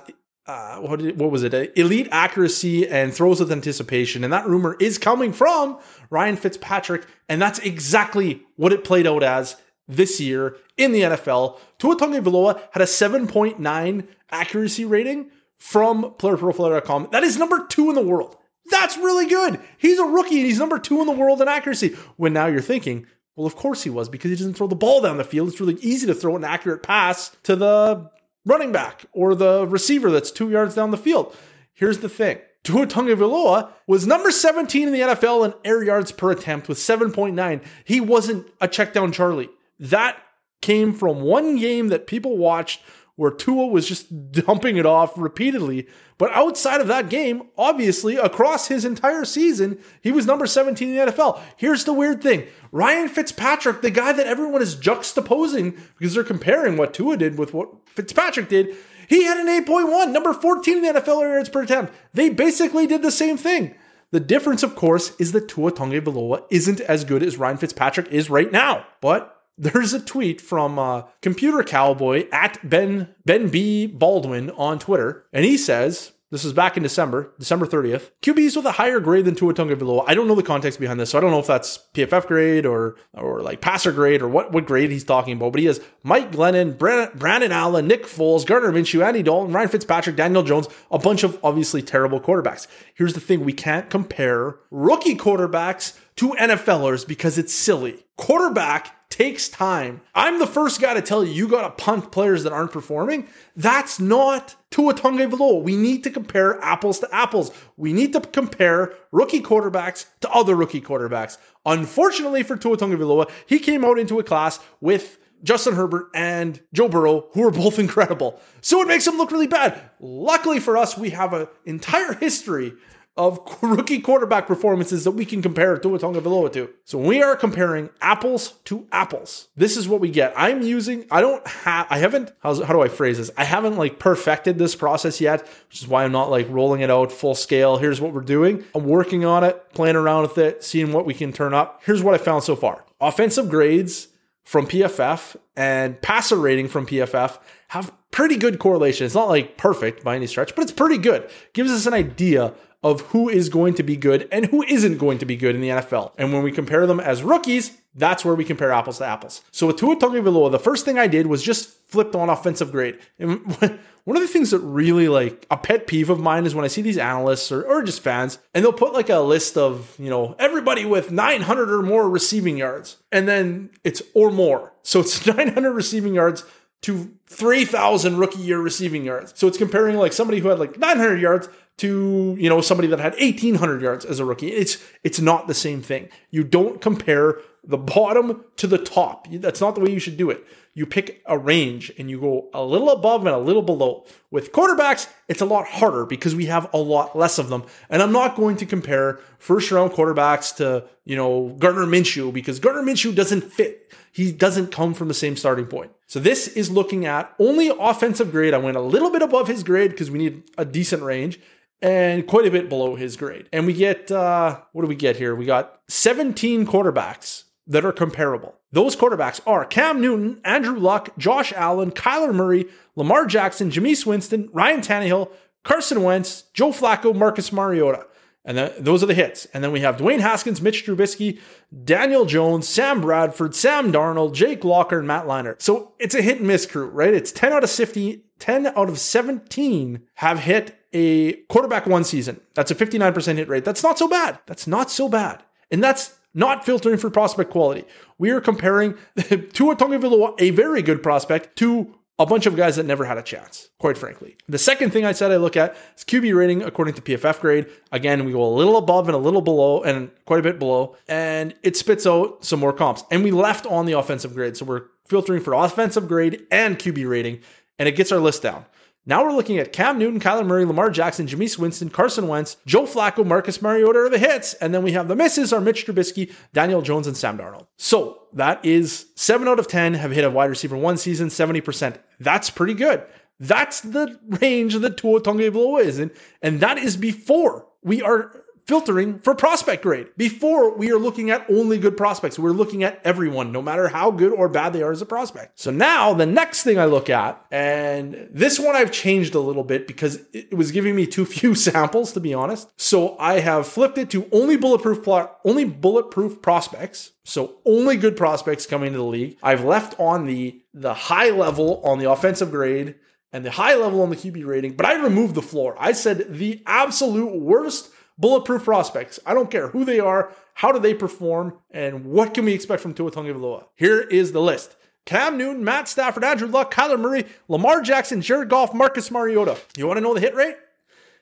uh, 0.48 0.78
what, 0.78 1.00
did, 1.00 1.20
what 1.20 1.32
was 1.32 1.44
it? 1.44 1.74
Elite 1.76 2.08
accuracy 2.12 2.88
and 2.88 3.14
throws 3.14 3.40
with 3.40 3.52
anticipation. 3.52 4.24
And 4.24 4.32
that 4.32 4.48
rumor 4.48 4.78
is 4.80 4.98
coming 4.98 5.34
from 5.34 5.80
Ryan 6.12 6.36
Fitzpatrick. 6.36 7.08
And 7.28 7.42
that's 7.42 7.60
exactly 7.60 8.44
what 8.56 8.72
it 8.72 8.84
played 8.84 9.08
out 9.08 9.24
as 9.24 9.56
this 9.88 10.20
year 10.20 10.58
in 10.78 10.92
the 10.92 11.02
NFL. 11.02 11.60
Tua 11.78 11.96
Tagovailoa 11.96 12.62
had 12.72 12.82
a 12.82 12.86
7.9 12.86 14.08
accuracy 14.32 14.86
rating 14.86 15.30
from 15.58 16.14
playerprofiler.com. 16.18 17.10
That 17.12 17.24
is 17.24 17.38
number 17.38 17.66
two 17.68 17.90
in 17.90 17.96
the 17.96 18.02
world. 18.02 18.38
That's 18.72 18.98
really 18.98 19.28
good. 19.28 19.60
He's 19.78 20.00
a 20.00 20.06
rookie 20.06 20.38
and 20.38 20.46
he's 20.46 20.60
number 20.60 20.80
two 20.80 21.00
in 21.02 21.08
the 21.08 21.14
world 21.14 21.42
in 21.42 21.48
accuracy. 21.48 21.96
When 22.18 22.34
now 22.34 22.48
you're 22.48 22.62
thinking, 22.62 23.06
well, 23.36 23.46
of 23.46 23.56
course 23.56 23.84
he 23.84 23.90
was 23.90 24.10
because 24.10 24.32
he 24.32 24.38
doesn't 24.38 24.56
throw 24.56 24.68
the 24.68 24.76
ball 24.76 25.02
down 25.02 25.18
the 25.18 25.24
field. 25.24 25.50
It's 25.50 25.60
really 25.60 25.76
easy 25.82 26.08
to 26.08 26.16
throw 26.16 26.36
an 26.36 26.44
accurate 26.44 26.84
pass 26.84 27.36
to 27.44 27.56
the 27.56 28.10
running 28.46 28.72
back 28.72 29.06
or 29.12 29.36
the 29.36 29.68
receiver 29.68 30.10
that's 30.10 30.32
two 30.32 30.50
yards 30.50 30.76
down 30.76 30.92
the 30.92 30.98
field. 30.98 31.36
Here's 31.74 32.00
the 32.00 32.10
thing. 32.10 32.40
Tua 32.64 32.88
Tagovailoa 32.88 33.72
was 33.86 34.08
number 34.08 34.32
17 34.32 34.88
in 34.88 34.94
the 34.94 35.02
NFL 35.02 35.46
in 35.46 35.54
air 35.64 35.84
yards 35.84 36.12
per 36.12 36.32
attempt 36.32 36.68
with 36.68 36.80
7.9. 36.80 37.64
He 37.84 38.02
wasn't 38.02 38.48
a 38.60 38.68
check 38.68 38.92
down 38.92 39.12
Charlie. 39.12 39.50
That 39.80 40.18
came 40.62 40.94
from 40.94 41.22
one 41.22 41.58
game 41.58 41.90
that 41.90 42.08
people 42.08 42.38
watched 42.38 42.82
where 43.16 43.32
Tua 43.32 43.68
was 43.68 43.88
just 43.88 44.32
dumping 44.32 44.78
it 44.78 44.86
off 44.86 45.18
repeatedly. 45.18 45.88
But 46.18 46.32
outside 46.32 46.82
of 46.82 46.88
that 46.88 47.10
game, 47.10 47.50
obviously, 47.58 48.16
across 48.16 48.68
his 48.68 48.86
entire 48.86 49.26
season, 49.26 49.80
he 50.02 50.12
was 50.12 50.26
number 50.26 50.48
17 50.48 50.90
in 50.90 50.96
the 50.96 51.12
NFL. 51.12 51.40
Here's 51.58 51.84
the 51.84 51.94
weird 51.94 52.22
thing 52.22 52.48
Ryan 52.72 53.10
Fitzpatrick, 53.10 53.82
the 53.82 53.92
guy 53.92 54.14
that 54.14 54.28
everyone 54.28 54.62
is 54.62 54.76
juxtaposing 54.76 55.78
because 55.98 56.14
they're 56.14 56.24
comparing 56.24 56.78
what 56.78 56.94
Tua 56.94 57.18
did 57.18 57.38
with 57.38 57.54
what 57.54 57.70
Fitzpatrick 57.88 58.50
did, 58.50 58.76
he 59.08 59.24
had 59.24 59.38
an 59.38 59.48
8.1, 59.48 60.12
number 60.12 60.34
14 60.34 60.78
in 60.78 60.84
the 60.84 61.00
NFL 61.00 61.22
yards 61.22 61.50
per 61.50 61.64
attempt. 61.64 61.94
They 62.14 62.30
basically 62.30 62.88
did 62.88 63.02
the 63.02 63.12
same 63.12 63.38
thing. 63.38 63.76
The 64.12 64.20
difference, 64.20 64.64
of 64.64 64.76
course, 64.76 65.14
is 65.20 65.32
that 65.34 65.50
Tua 65.50 65.72
Tagovailoa 65.72 66.46
isn't 66.50 66.80
as 66.82 67.04
good 67.04 67.22
as 67.22 67.38
Ryan 67.38 67.58
Fitzpatrick 67.58 68.08
is 68.08 68.30
right 68.30 68.52
now. 68.52 68.86
But 69.02 69.35
there's 69.58 69.94
a 69.94 70.00
tweet 70.00 70.42
from 70.42 70.78
uh, 70.78 71.04
Computer 71.22 71.64
Cowboy 71.64 72.28
at 72.32 72.68
Ben 72.68 73.16
Ben 73.26 73.50
B 73.50 73.88
Baldwin 73.88 74.52
on 74.52 74.80
Twitter, 74.80 75.26
and 75.32 75.46
he 75.46 75.58
says, 75.58 76.12
this 76.32 76.44
was 76.44 76.54
back 76.54 76.76
in 76.76 76.84
December, 76.84 77.32
December 77.40 77.68
30th. 77.68 78.10
QBs 78.22 78.58
with 78.58 78.66
a 78.66 78.74
higher 78.74 79.00
grade 79.00 79.26
than 79.26 79.36
Tua 79.36 79.54
Tagovailoa. 79.54 80.04
I 80.08 80.16
don't 80.16 80.28
know 80.28 80.36
the 80.36 80.44
context 80.44 80.80
behind 80.80 81.00
this, 81.00 81.12
so 81.12 81.18
I 81.18 81.22
don't 81.22 81.30
know 81.30 81.40
if 81.40 81.48
that's 81.48 81.80
PFF 81.94 82.26
grade 82.26 82.66
or 82.66 82.96
or 83.14 83.42
like 83.42 83.62
passer 83.62 83.92
grade 83.92 84.22
or 84.22 84.28
what, 84.28 84.52
what 84.52 84.66
grade 84.66 84.90
he's 84.90 85.04
talking 85.04 85.38
about. 85.38 85.54
But 85.54 85.60
he 85.60 85.68
has 85.68 85.80
Mike 86.04 86.32
Glennon, 86.32 86.78
Brandon 86.78 87.52
Allen, 87.52 87.88
Nick 87.88 88.06
Foles, 88.06 88.46
Gardner 88.46 88.72
Minshew, 88.72 89.06
Andy 89.06 89.24
Dalton, 89.24 89.54
Ryan 89.54 89.70
Fitzpatrick, 89.70 90.16
Daniel 90.16 90.44
Jones, 90.44 90.68
a 90.90 90.98
bunch 90.98 91.24
of 91.24 91.40
obviously 91.44 91.82
terrible 91.82 92.20
quarterbacks. 92.20 92.68
Here's 92.96 93.14
the 93.14 93.22
thing: 93.22 93.46
we 93.46 93.54
can't 93.54 93.90
compare 93.90 94.58
rookie 94.72 95.16
quarterbacks 95.16 95.98
to 96.18 96.32
NFLers 96.32 97.08
because 97.08 97.38
it's 97.38 97.54
silly. 97.54 98.04
Quarterback 98.18 99.05
takes 99.16 99.48
time. 99.48 100.02
I'm 100.14 100.40
the 100.40 100.46
first 100.46 100.82
guy 100.82 100.94
to 100.94 101.02
tell 101.02 101.24
you 101.24 101.32
you 101.32 101.48
got 101.48 101.62
to 101.62 101.84
punt 101.84 102.12
players 102.12 102.44
that 102.44 102.52
aren't 102.52 102.74
performing. 102.74 103.30
That's 103.56 103.98
not 103.98 104.58
Tua 104.72 104.94
Tagovailoa. 104.94 105.64
We 105.64 105.78
need 105.78 106.04
to 106.04 106.10
compare 106.10 106.62
apples 106.62 107.00
to 107.00 107.08
apples. 107.16 107.50
We 107.78 107.94
need 107.94 108.12
to 108.12 108.20
compare 108.20 108.94
rookie 109.14 109.40
quarterbacks 109.40 110.08
to 110.20 110.30
other 110.32 110.54
rookie 110.54 110.82
quarterbacks. 110.82 111.38
Unfortunately 111.66 112.44
for 112.44 112.58
Tua 112.58 112.76
Tagovailoa, 112.76 113.32
he 113.46 113.58
came 113.58 113.86
out 113.86 113.98
into 113.98 114.20
a 114.20 114.24
class 114.24 114.60
with 114.82 115.18
Justin 115.44 115.76
Herbert 115.76 116.10
and 116.14 116.60
Joe 116.74 116.90
Burrow, 116.90 117.30
who 117.32 117.48
are 117.48 117.52
both 117.52 117.80
incredible. 117.86 118.42
So 118.60 118.82
it 118.82 118.90
makes 118.90 119.08
him 119.08 119.16
look 119.16 119.32
really 119.32 119.48
bad. 119.48 119.80
Luckily 120.02 120.60
for 120.60 120.76
us, 120.76 120.98
we 120.98 121.12
have 121.12 121.32
an 121.32 121.48
entire 121.64 122.16
history 122.16 122.74
of 123.18 123.40
rookie 123.62 124.00
quarterback 124.00 124.48
performances 124.48 125.04
that 125.04 125.12
we 125.12 125.26
can 125.26 125.42
compare 125.42 125.78
Tua 125.78 126.00
Tagovailoa 126.00 126.52
to. 126.54 126.70
So 126.84 126.98
we 126.98 127.22
are 127.22 127.36
comparing 127.36 127.90
apples 128.02 128.54
to 128.66 128.88
apples, 128.92 129.48
this 129.56 129.78
is 129.78 129.88
what 129.88 130.02
we 130.02 130.10
get. 130.10 130.34
I'm 130.36 130.62
using, 130.62 131.06
I 131.10 131.22
don't 131.22 131.46
have, 131.48 131.88
I 131.90 132.00
haven't, 132.00 132.32
how 132.42 132.54
do 132.54 132.82
I 132.82 132.88
phrase 132.88 133.18
this? 133.18 133.32
I 133.38 133.44
haven't 133.44 133.78
like 133.78 134.00
perfected 134.00 134.58
this 134.58 134.76
process 134.76 135.22
yet, 135.22 135.48
which 135.70 135.82
is 135.82 135.88
why 135.88 136.04
I'm 136.04 136.12
not 136.12 136.30
like 136.30 136.48
rolling 136.50 136.82
it 136.82 136.92
out 136.92 137.12
full 137.12 137.36
scale. 137.36 137.78
Here's 137.78 138.02
what 138.02 138.14
we're 138.14 138.22
doing. 138.22 138.64
I'm 138.74 138.86
working 138.86 139.26
on 139.26 139.44
it, 139.44 139.74
playing 139.74 139.96
around 139.96 140.24
with 140.24 140.38
it, 140.38 140.64
seeing 140.64 140.92
what 140.92 141.06
we 141.06 141.14
can 141.14 141.32
turn 141.32 141.54
up. 141.54 141.82
Here's 141.86 142.04
what 142.04 142.14
I 142.14 142.18
found 142.18 142.44
so 142.44 142.56
far. 142.56 142.86
Offensive 143.00 143.50
grades 143.50 144.10
from 144.44 144.68
PFF 144.68 145.36
and 145.56 146.02
passer 146.02 146.38
rating 146.38 146.68
from 146.68 146.86
PFF 146.86 147.40
have 147.70 147.92
pretty 148.12 148.38
good 148.38 148.60
correlation. 148.60 149.06
It's 149.06 149.16
not 149.16 149.28
like 149.28 149.58
perfect 149.58 150.04
by 150.04 150.16
any 150.16 150.28
stretch, 150.28 150.56
but 150.56 150.62
it's 150.62 150.72
pretty 150.72 150.98
good. 150.98 151.30
Gives 151.54 151.72
us 151.72 151.86
an 151.86 151.94
idea 151.94 152.54
of 152.86 153.02
who 153.02 153.28
is 153.28 153.50
going 153.50 153.74
to 153.74 153.82
be 153.82 153.98
good 153.98 154.28
and 154.32 154.46
who 154.46 154.62
isn't 154.62 155.00
going 155.00 155.18
to 155.18 155.26
be 155.26 155.36
good 155.36 155.56
in 155.56 155.62
the 155.62 155.70
NFL. 155.70 156.12
And 156.20 156.32
when 156.32 156.44
we 156.44 156.52
compare 156.52 156.86
them 156.86 157.00
as 157.00 157.24
rookies, 157.24 157.76
that's 157.96 158.24
where 158.24 158.36
we 158.36 158.46
compare 158.46 158.72
apples 158.72 159.00
to 159.00 159.06
apples. 159.06 159.42
So 159.50 159.66
with 159.66 159.78
Tua 159.78 159.96
Tagovailoa, 159.96 160.52
the 160.52 160.60
first 160.60 160.86
thing 160.86 161.00
I 161.00 161.08
did 161.08 161.26
was 161.26 161.42
just 161.42 161.68
flipped 161.88 162.14
on 162.14 162.30
offensive 162.30 162.72
grade. 162.72 163.00
And 163.18 163.40
one 164.04 164.16
of 164.16 164.22
the 164.22 164.28
things 164.28 164.52
that 164.52 164.60
really 164.60 165.08
like 165.08 165.48
a 165.50 165.58
pet 165.58 165.88
peeve 165.88 166.12
of 166.12 166.20
mine 166.20 166.46
is 166.46 166.54
when 166.54 166.64
I 166.64 166.68
see 166.68 166.84
these 166.84 167.00
analysts 167.00 167.52
or, 167.52 167.64
or 167.64 167.82
just 167.82 168.02
fans 168.02 168.38
and 168.54 168.64
they'll 168.64 168.72
put 168.72 168.94
like 168.94 169.10
a 169.10 169.20
list 169.20 169.58
of, 169.58 169.96
you 169.98 170.12
know, 170.12 170.36
everybody 170.38 170.86
with 170.86 171.12
900 171.12 171.72
or 171.72 171.82
more 171.82 172.08
receiving 172.08 172.56
yards 172.56 172.98
and 173.12 173.28
then 173.28 173.72
it's 173.84 174.04
or 174.14 174.30
more. 174.30 174.74
So 174.84 175.00
it's 175.00 175.26
900 175.36 175.72
receiving 175.72 176.14
yards 176.14 176.46
to 176.82 177.12
3,000 177.26 178.18
rookie 178.18 178.42
year 178.42 178.60
receiving 178.60 179.06
yards. 179.06 179.34
So 179.36 179.48
it's 179.48 179.58
comparing 179.58 179.96
like 179.98 180.14
somebody 180.14 180.40
who 180.40 180.50
had 180.50 180.60
like 180.60 180.78
900 180.78 181.20
yards 181.20 181.50
to 181.78 182.38
you 182.40 182.50
know 182.50 182.62
somebody 182.62 182.88
that 182.88 183.00
had 183.00 183.14
1800 183.14 183.82
yards 183.82 184.06
as 184.06 184.20
a 184.20 184.26
rookie. 184.26 184.52
It's 184.52 184.84
it's 185.04 185.20
not 185.20 185.48
the 185.48 185.54
same 185.54 185.82
thing. 185.82 186.10
You 186.32 186.44
don't 186.44 186.80
compare 186.82 187.40
the 187.68 187.78
bottom 187.78 188.46
to 188.58 188.68
the 188.68 188.78
top. 188.78 189.28
That's 189.30 189.60
not 189.60 189.76
the 189.76 189.82
way 189.82 189.92
you 189.92 190.00
should 190.00 190.18
do 190.18 190.30
it. 190.30 190.46
You 190.74 190.86
pick 190.86 191.22
a 191.26 191.38
range 191.38 191.92
and 191.98 192.10
you 192.10 192.20
go 192.20 192.50
a 192.54 192.64
little 192.64 192.92
above 192.92 193.26
and 193.26 193.36
a 193.36 193.40
little 193.40 193.62
below. 193.62 194.06
With 194.30 194.52
quarterbacks 194.52 195.12
it's 195.28 195.42
a 195.42 195.46
lot 195.46 195.66
harder 195.66 196.06
because 196.06 196.36
we 196.36 196.46
have 196.46 196.70
a 196.74 196.78
lot 196.78 197.18
less 197.18 197.40
of 197.40 197.50
them. 197.50 197.64
And 197.90 198.02
i'm 198.02 198.12
not 198.12 198.36
going 198.36 198.58
to 198.58 198.66
compare 198.66 199.20
first 199.40 199.72
round 199.72 199.92
quarterbacks 199.92 200.56
to 200.58 200.86
you 201.04 201.16
know 201.16 201.56
gardner 201.60 201.86
minshew 201.86 202.32
because 202.32 202.60
gardner 202.60 202.84
minshew 202.84 203.14
doesn't 203.14 203.42
fit. 203.42 203.94
He 204.14 204.32
doesn't 204.32 204.72
come 204.72 204.94
from 204.94 205.10
the 205.10 205.14
same 205.14 205.36
starting 205.36 205.66
point. 205.66 205.92
So 206.08 206.22
this 206.22 206.48
is 206.48 206.72
looking 206.72 207.06
at 207.06 207.34
only 207.38 207.68
offensive 207.68 208.32
grade. 208.32 208.54
I 208.54 208.60
went 208.60 208.78
a 208.78 208.82
little 208.82 209.10
bit 209.10 209.22
above 209.22 209.50
his 209.50 209.62
grade 209.64 209.92
because 209.92 210.10
we 210.10 210.20
need 210.20 210.44
a 210.58 210.64
decent 210.64 211.04
range 211.04 211.38
and 211.82 212.26
quite 212.26 212.46
a 212.46 212.52
bit 212.52 212.70
below 212.70 212.96
his 212.96 213.18
grade. 213.18 213.50
And 213.52 213.66
we 213.66 213.74
get, 213.74 214.12
uh, 214.12 214.62
what 214.72 214.82
do 214.82 214.88
we 214.88 214.96
get 214.96 215.18
here? 215.18 215.36
We 215.36 215.46
got 215.46 215.82
17 215.90 216.66
quarterbacks 216.66 217.44
that 217.68 217.86
are 217.86 217.92
comparable. 217.92 218.56
Those 218.72 218.96
quarterbacks 218.96 219.40
are 219.48 219.66
Cam 219.66 220.02
Newton, 220.02 220.42
Andrew 220.44 220.78
Luck, 220.78 221.18
Josh 221.18 221.54
Allen, 221.54 221.92
Kyler 221.92 222.34
Murray, 222.34 222.66
Lamar 222.96 223.26
Jackson, 223.26 223.72
Jameis 223.72 224.06
Winston, 224.06 224.50
Ryan 224.52 224.82
Tannehill, 224.82 225.32
Carson 225.64 226.04
Wentz, 226.04 226.44
Joe 226.54 226.72
Flacco, 226.72 227.16
Marcus 227.16 227.52
Mariota. 227.52 228.06
And 228.48 228.58
then, 228.58 228.72
those 228.78 229.02
are 229.02 229.08
the 229.08 229.16
hits. 229.16 229.46
And 229.54 229.64
then 229.64 229.72
we 229.72 229.80
have 229.82 229.98
Dwayne 229.98 230.20
Haskins, 230.20 230.62
Mitch 230.62 230.86
Trubisky, 230.86 231.40
Daniel 231.84 232.26
Jones, 232.26 232.68
Sam 232.68 233.02
Bradford, 233.02 233.56
Sam 233.56 233.92
Darnold, 233.92 234.34
Jake 234.36 234.64
Locker, 234.64 235.00
and 235.00 235.08
Matt 235.08 235.26
Leinart. 235.26 235.62
So 235.64 235.94
it's 236.00 236.14
a 236.14 236.22
hit 236.22 236.38
and 236.38 236.48
miss 236.48 236.68
crew, 236.68 236.86
right? 236.88 237.14
It's 237.14 237.32
10 237.32 237.54
out 237.54 237.64
of 237.64 237.72
50, 237.72 238.24
10 238.38 238.68
out 238.68 238.90
of 238.90 239.00
17 239.00 240.02
have 240.16 240.40
hit 240.40 240.80
a 240.96 241.34
quarterback 241.50 241.86
one 241.86 242.06
season. 242.06 242.40
That's 242.54 242.72
a 242.72 242.76
59% 242.76 243.36
hit 243.36 243.50
rate. 243.50 243.66
That's 243.66 243.84
not 243.84 244.00
so 244.00 244.08
bad. 244.08 244.40
That's 244.46 244.66
not 244.66 244.90
so 244.90 245.10
bad. 245.10 245.44
And 245.70 245.84
that's 245.84 246.16
not 246.34 246.66
filtering 246.66 246.98
for 246.98 247.10
prospect 247.10 247.52
quality. 247.52 247.84
We 248.18 248.30
are 248.32 248.40
comparing 248.40 248.94
Tua 249.18 249.76
Tagovailoa, 249.76 250.36
a 250.40 250.52
very 250.52 250.82
good 250.82 251.04
prospect, 251.04 251.58
to 251.58 251.94
a 252.18 252.26
bunch 252.26 252.46
of 252.46 252.56
guys 252.56 252.78
that 252.78 252.86
never 252.86 253.04
had 253.04 253.18
a 253.18 253.22
chance, 253.22 253.70
quite 253.78 253.98
frankly. 253.98 254.38
The 254.48 254.58
second 254.58 254.92
thing 254.92 255.06
I 255.06 255.12
said 255.12 255.34
I 255.34 255.36
look 255.36 255.58
at 255.58 255.76
is 255.98 256.06
QB 256.06 256.34
rating 256.34 256.64
according 256.64 256.94
to 256.94 257.02
PFF 257.02 257.42
grade. 257.42 257.66
Again, 257.92 258.24
we 258.24 258.32
go 258.32 258.46
a 258.46 258.56
little 258.56 258.78
above 258.78 259.10
and 259.10 259.16
a 259.16 259.20
little 259.20 259.42
below 259.42 259.84
and 259.84 260.10
quite 260.26 260.40
a 260.40 260.44
bit 260.44 260.58
below, 260.58 260.96
and 261.10 261.54
it 261.62 261.76
spits 261.76 262.08
out 262.08 262.46
some 262.46 262.62
more 262.62 262.72
comps. 262.72 263.04
And 263.12 263.22
we 263.22 263.32
left 263.32 263.66
on 263.66 263.86
the 263.86 263.94
offensive 263.94 264.34
grade. 264.34 264.56
So 264.56 264.64
we're 264.64 264.84
filtering 265.06 265.42
for 265.42 265.54
offensive 265.54 266.08
grade 266.08 266.46
and 266.52 266.80
QB 266.80 267.10
rating, 267.10 267.42
and 267.78 267.90
it 267.90 267.98
gets 267.98 268.14
our 268.14 268.20
list 268.20 268.42
down. 268.42 268.66
Now 269.08 269.24
we're 269.24 269.34
looking 269.34 269.60
at 269.60 269.72
Cam 269.72 270.00
Newton, 270.00 270.20
Kyler 270.20 270.46
Murray, 270.46 270.66
Lamar 270.66 270.90
Jackson, 270.90 271.28
Jameis 271.28 271.60
Winston, 271.60 271.90
Carson 271.90 272.28
Wentz, 272.28 272.58
Joe 272.66 272.88
Flacco, 272.88 273.26
Marcus 273.26 273.62
Mariota 273.62 274.00
are 274.00 274.10
the 274.10 274.18
hits. 274.18 274.56
And 274.56 274.74
then 274.74 274.82
we 274.82 274.94
have 274.94 275.08
the 275.08 275.16
misses 275.16 275.54
are 275.54 275.62
Mitch 275.62 275.86
Trubisky, 275.86 276.34
Daniel 276.54 276.82
Jones, 276.82 277.06
and 277.06 277.16
Sam 277.16 277.38
Darnold. 277.38 277.68
So 277.78 278.24
that 278.34 278.66
is 278.66 279.08
seven 279.16 279.48
out 279.48 279.60
of 279.60 279.68
10 279.68 279.94
have 279.94 280.12
hit 280.12 280.24
a 280.24 280.32
wide 280.32 280.50
receiver 280.50 280.76
one 280.76 280.98
season, 280.98 281.28
70%. 281.28 281.98
That's 282.20 282.50
pretty 282.50 282.74
good. 282.74 283.04
That's 283.40 283.82
the 283.82 284.20
range 284.42 284.76
that 284.76 284.98
Tua 284.98 285.22
Tagovailoa 285.22 285.82
is 285.82 286.00
in. 286.00 286.12
And 286.42 286.60
that 286.62 286.78
is 286.78 286.98
before 286.98 287.68
we 287.84 288.02
are 288.02 288.45
filtering 288.66 289.20
for 289.20 289.36
prospect 289.36 289.84
grade. 289.84 290.08
Before 290.18 290.76
we 290.76 290.92
are 290.92 290.98
looking 290.98 291.30
at 291.30 291.46
only 291.50 291.78
good 291.78 291.96
prospects, 291.96 292.40
we're 292.40 292.52
looking 292.52 292.84
at 292.84 293.00
everyone, 293.04 293.52
no 293.52 293.62
matter 293.62 293.88
how 293.88 294.12
good 294.12 294.32
or 294.32 294.50
bad 294.50 294.74
they 294.74 294.82
are 294.82 294.92
as 294.92 295.02
a 295.02 295.06
prospect. 295.06 295.60
So 295.60 295.72
now 295.72 296.14
the 296.14 296.26
next 296.26 296.64
thing 296.64 296.80
I 296.80 296.86
look 296.86 297.10
at, 297.10 297.44
and 297.52 298.28
this 298.32 298.60
one 298.60 298.76
I've 298.76 298.92
changed 298.92 299.36
a 299.36 299.40
little 299.40 299.64
bit 299.64 299.88
because 299.88 300.20
it 300.34 300.54
was 300.54 300.72
giving 300.72 300.96
me 300.96 301.06
too 301.06 301.26
few 301.36 301.54
samples, 301.56 302.14
to 302.14 302.20
be 302.20 302.34
honest. 302.34 302.70
So 302.80 303.18
I 303.20 303.40
have 303.40 303.68
flipped 303.68 303.98
it 303.98 304.10
to 304.12 304.28
only 304.32 304.58
bulletproof 304.58 305.04
plot, 305.04 305.40
only 305.46 305.66
bulletproof 305.66 306.42
prospects. 306.42 307.12
So 307.24 307.58
only 307.66 307.98
good 307.98 308.18
prospects 308.18 308.66
coming 308.66 308.92
to 308.92 308.98
the 308.98 309.04
league. 309.04 309.38
I've 309.42 309.64
left 309.64 310.00
on 310.00 310.26
the 310.26 310.62
the 310.74 310.94
high 310.94 311.30
level 311.30 311.82
on 311.86 312.00
the 312.00 312.12
offensive 312.12 312.52
grade 312.52 312.96
and 313.32 313.46
the 313.46 313.52
high 313.52 313.76
level 313.76 314.02
on 314.02 314.10
the 314.10 314.16
QB 314.16 314.46
rating, 314.46 314.76
but 314.76 314.86
I 314.86 315.02
removed 315.02 315.36
the 315.36 315.42
floor. 315.42 315.76
I 315.80 315.94
said 315.94 316.38
the 316.38 316.62
absolute 316.66 317.36
worst 317.36 317.90
bulletproof 318.18 318.64
prospects. 318.64 319.20
I 319.26 319.34
don't 319.34 319.52
care 319.52 319.70
who 319.70 319.86
they 319.86 320.00
are, 320.00 320.32
how 320.56 320.72
do 320.72 320.80
they 320.80 320.94
perform, 320.94 321.58
and 321.72 322.06
what 322.06 322.34
can 322.34 322.46
we 322.46 322.54
expect 322.54 322.82
from 322.82 322.94
Tua 322.94 323.12
Tagovailoa. 323.12 323.66
Here 323.76 324.02
is 324.02 324.32
the 324.32 324.42
list. 324.42 324.76
Cam 325.06 325.38
Newton, 325.38 325.64
Matt 325.64 325.88
Stafford, 325.88 326.24
Andrew 326.24 326.48
Luck, 326.48 326.74
Kyler 326.74 327.00
Murray, 327.00 327.26
Lamar 327.48 327.82
Jackson, 327.82 328.22
Jared 328.22 328.50
Goff, 328.50 328.74
Marcus 328.74 329.12
Mariota. 329.12 329.58
You 329.78 329.86
want 329.86 329.98
to 329.98 330.02
know 330.02 330.16
the 330.16 330.20
hit 330.20 330.34
rate? 330.34 330.56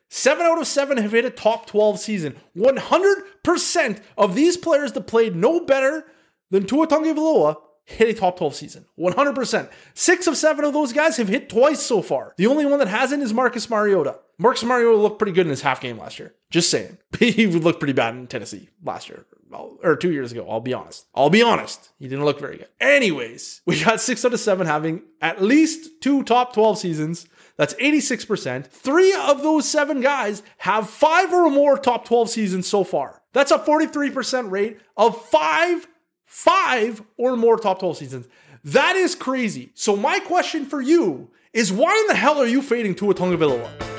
Seven 0.10 0.46
out 0.46 0.60
of 0.60 0.68
seven 0.68 0.98
have 0.98 1.12
hit 1.12 1.26
a 1.26 1.30
top 1.30 1.66
12 1.66 2.00
season. 2.00 2.36
100% 2.56 4.02
of 4.18 4.36
these 4.36 4.56
players 4.58 4.94
that 4.94 5.08
played 5.08 5.36
no 5.36 5.60
better 5.66 6.06
than 6.50 6.66
Tua 6.66 6.88
Tagovailoa 6.88 7.58
hit 7.86 8.10
a 8.10 8.14
top 8.14 8.38
12 8.38 8.56
season. 8.56 8.86
100%. 8.98 9.70
Six 9.94 10.28
of 10.28 10.38
seven 10.38 10.66
of 10.66 10.74
those 10.74 10.94
guys 10.94 11.18
have 11.18 11.28
hit 11.28 11.50
twice 11.50 11.82
so 11.82 12.02
far. 12.02 12.34
The 12.38 12.48
only 12.48 12.66
one 12.66 12.80
that 12.80 12.88
hasn't 12.88 13.24
is 13.24 13.34
Marcus 13.34 13.70
Mariota. 13.70 14.20
Marcus 14.38 14.64
Mariota 14.64 14.98
looked 14.98 15.20
pretty 15.20 15.32
good 15.34 15.46
in 15.46 15.52
his 15.52 15.62
half 15.62 15.82
game 15.82 15.98
last 15.98 16.20
year. 16.20 16.34
Just 16.50 16.70
saying. 16.70 16.98
he 17.20 17.48
looked 17.48 17.80
pretty 17.80 17.94
bad 17.94 18.16
in 18.16 18.28
Tennessee 18.28 18.70
last 18.84 19.10
year. 19.10 19.26
or 19.52 19.96
two 19.96 20.12
years 20.12 20.32
ago. 20.32 20.48
I'll 20.50 20.60
be 20.60 20.74
honest. 20.74 21.06
I'll 21.14 21.30
be 21.30 21.44
honest. 21.44 21.90
He 22.00 22.08
didn't 22.08 22.26
look 22.26 22.40
very 22.40 22.58
good. 22.58 22.70
Anyways, 22.80 23.62
we 23.66 23.84
got 23.84 24.02
six 24.02 24.26
out 24.26 24.34
of 24.34 24.40
seven 24.40 24.66
having 24.68 25.04
at 25.22 25.42
least 25.42 26.02
two 26.02 26.24
top 26.24 26.54
12 26.54 26.78
seasons. 26.80 27.28
That's 27.56 27.76
86%. 27.76 28.66
Three 28.66 29.14
of 29.14 29.44
those 29.44 29.70
seven 29.70 30.02
guys 30.02 30.42
have 30.58 30.90
five 30.90 31.32
or 31.32 31.50
more 31.52 31.78
top 31.78 32.06
12 32.06 32.30
seasons 32.30 32.68
so 32.68 32.84
far. 32.84 33.22
That's 33.34 33.52
a 33.52 33.60
43% 33.60 34.50
rate 34.52 34.80
of 34.98 35.20
five, 35.26 35.88
five 36.26 37.02
or 37.18 37.36
more 37.36 37.58
top 37.58 37.80
12 37.80 37.98
seasons. 37.98 38.28
That 38.64 38.96
is 38.96 39.16
crazy. 39.16 39.72
So 39.74 39.96
my 39.96 40.20
question 40.20 40.66
for 40.66 40.82
you 40.82 41.30
is 41.52 41.72
why 41.72 41.98
in 41.98 42.08
the 42.08 42.16
hell 42.16 42.40
are 42.40 42.48
you 42.48 42.62
fading 42.62 42.96
to 42.96 43.14
Tua 43.14 43.16
Tagovailoa? 43.16 43.94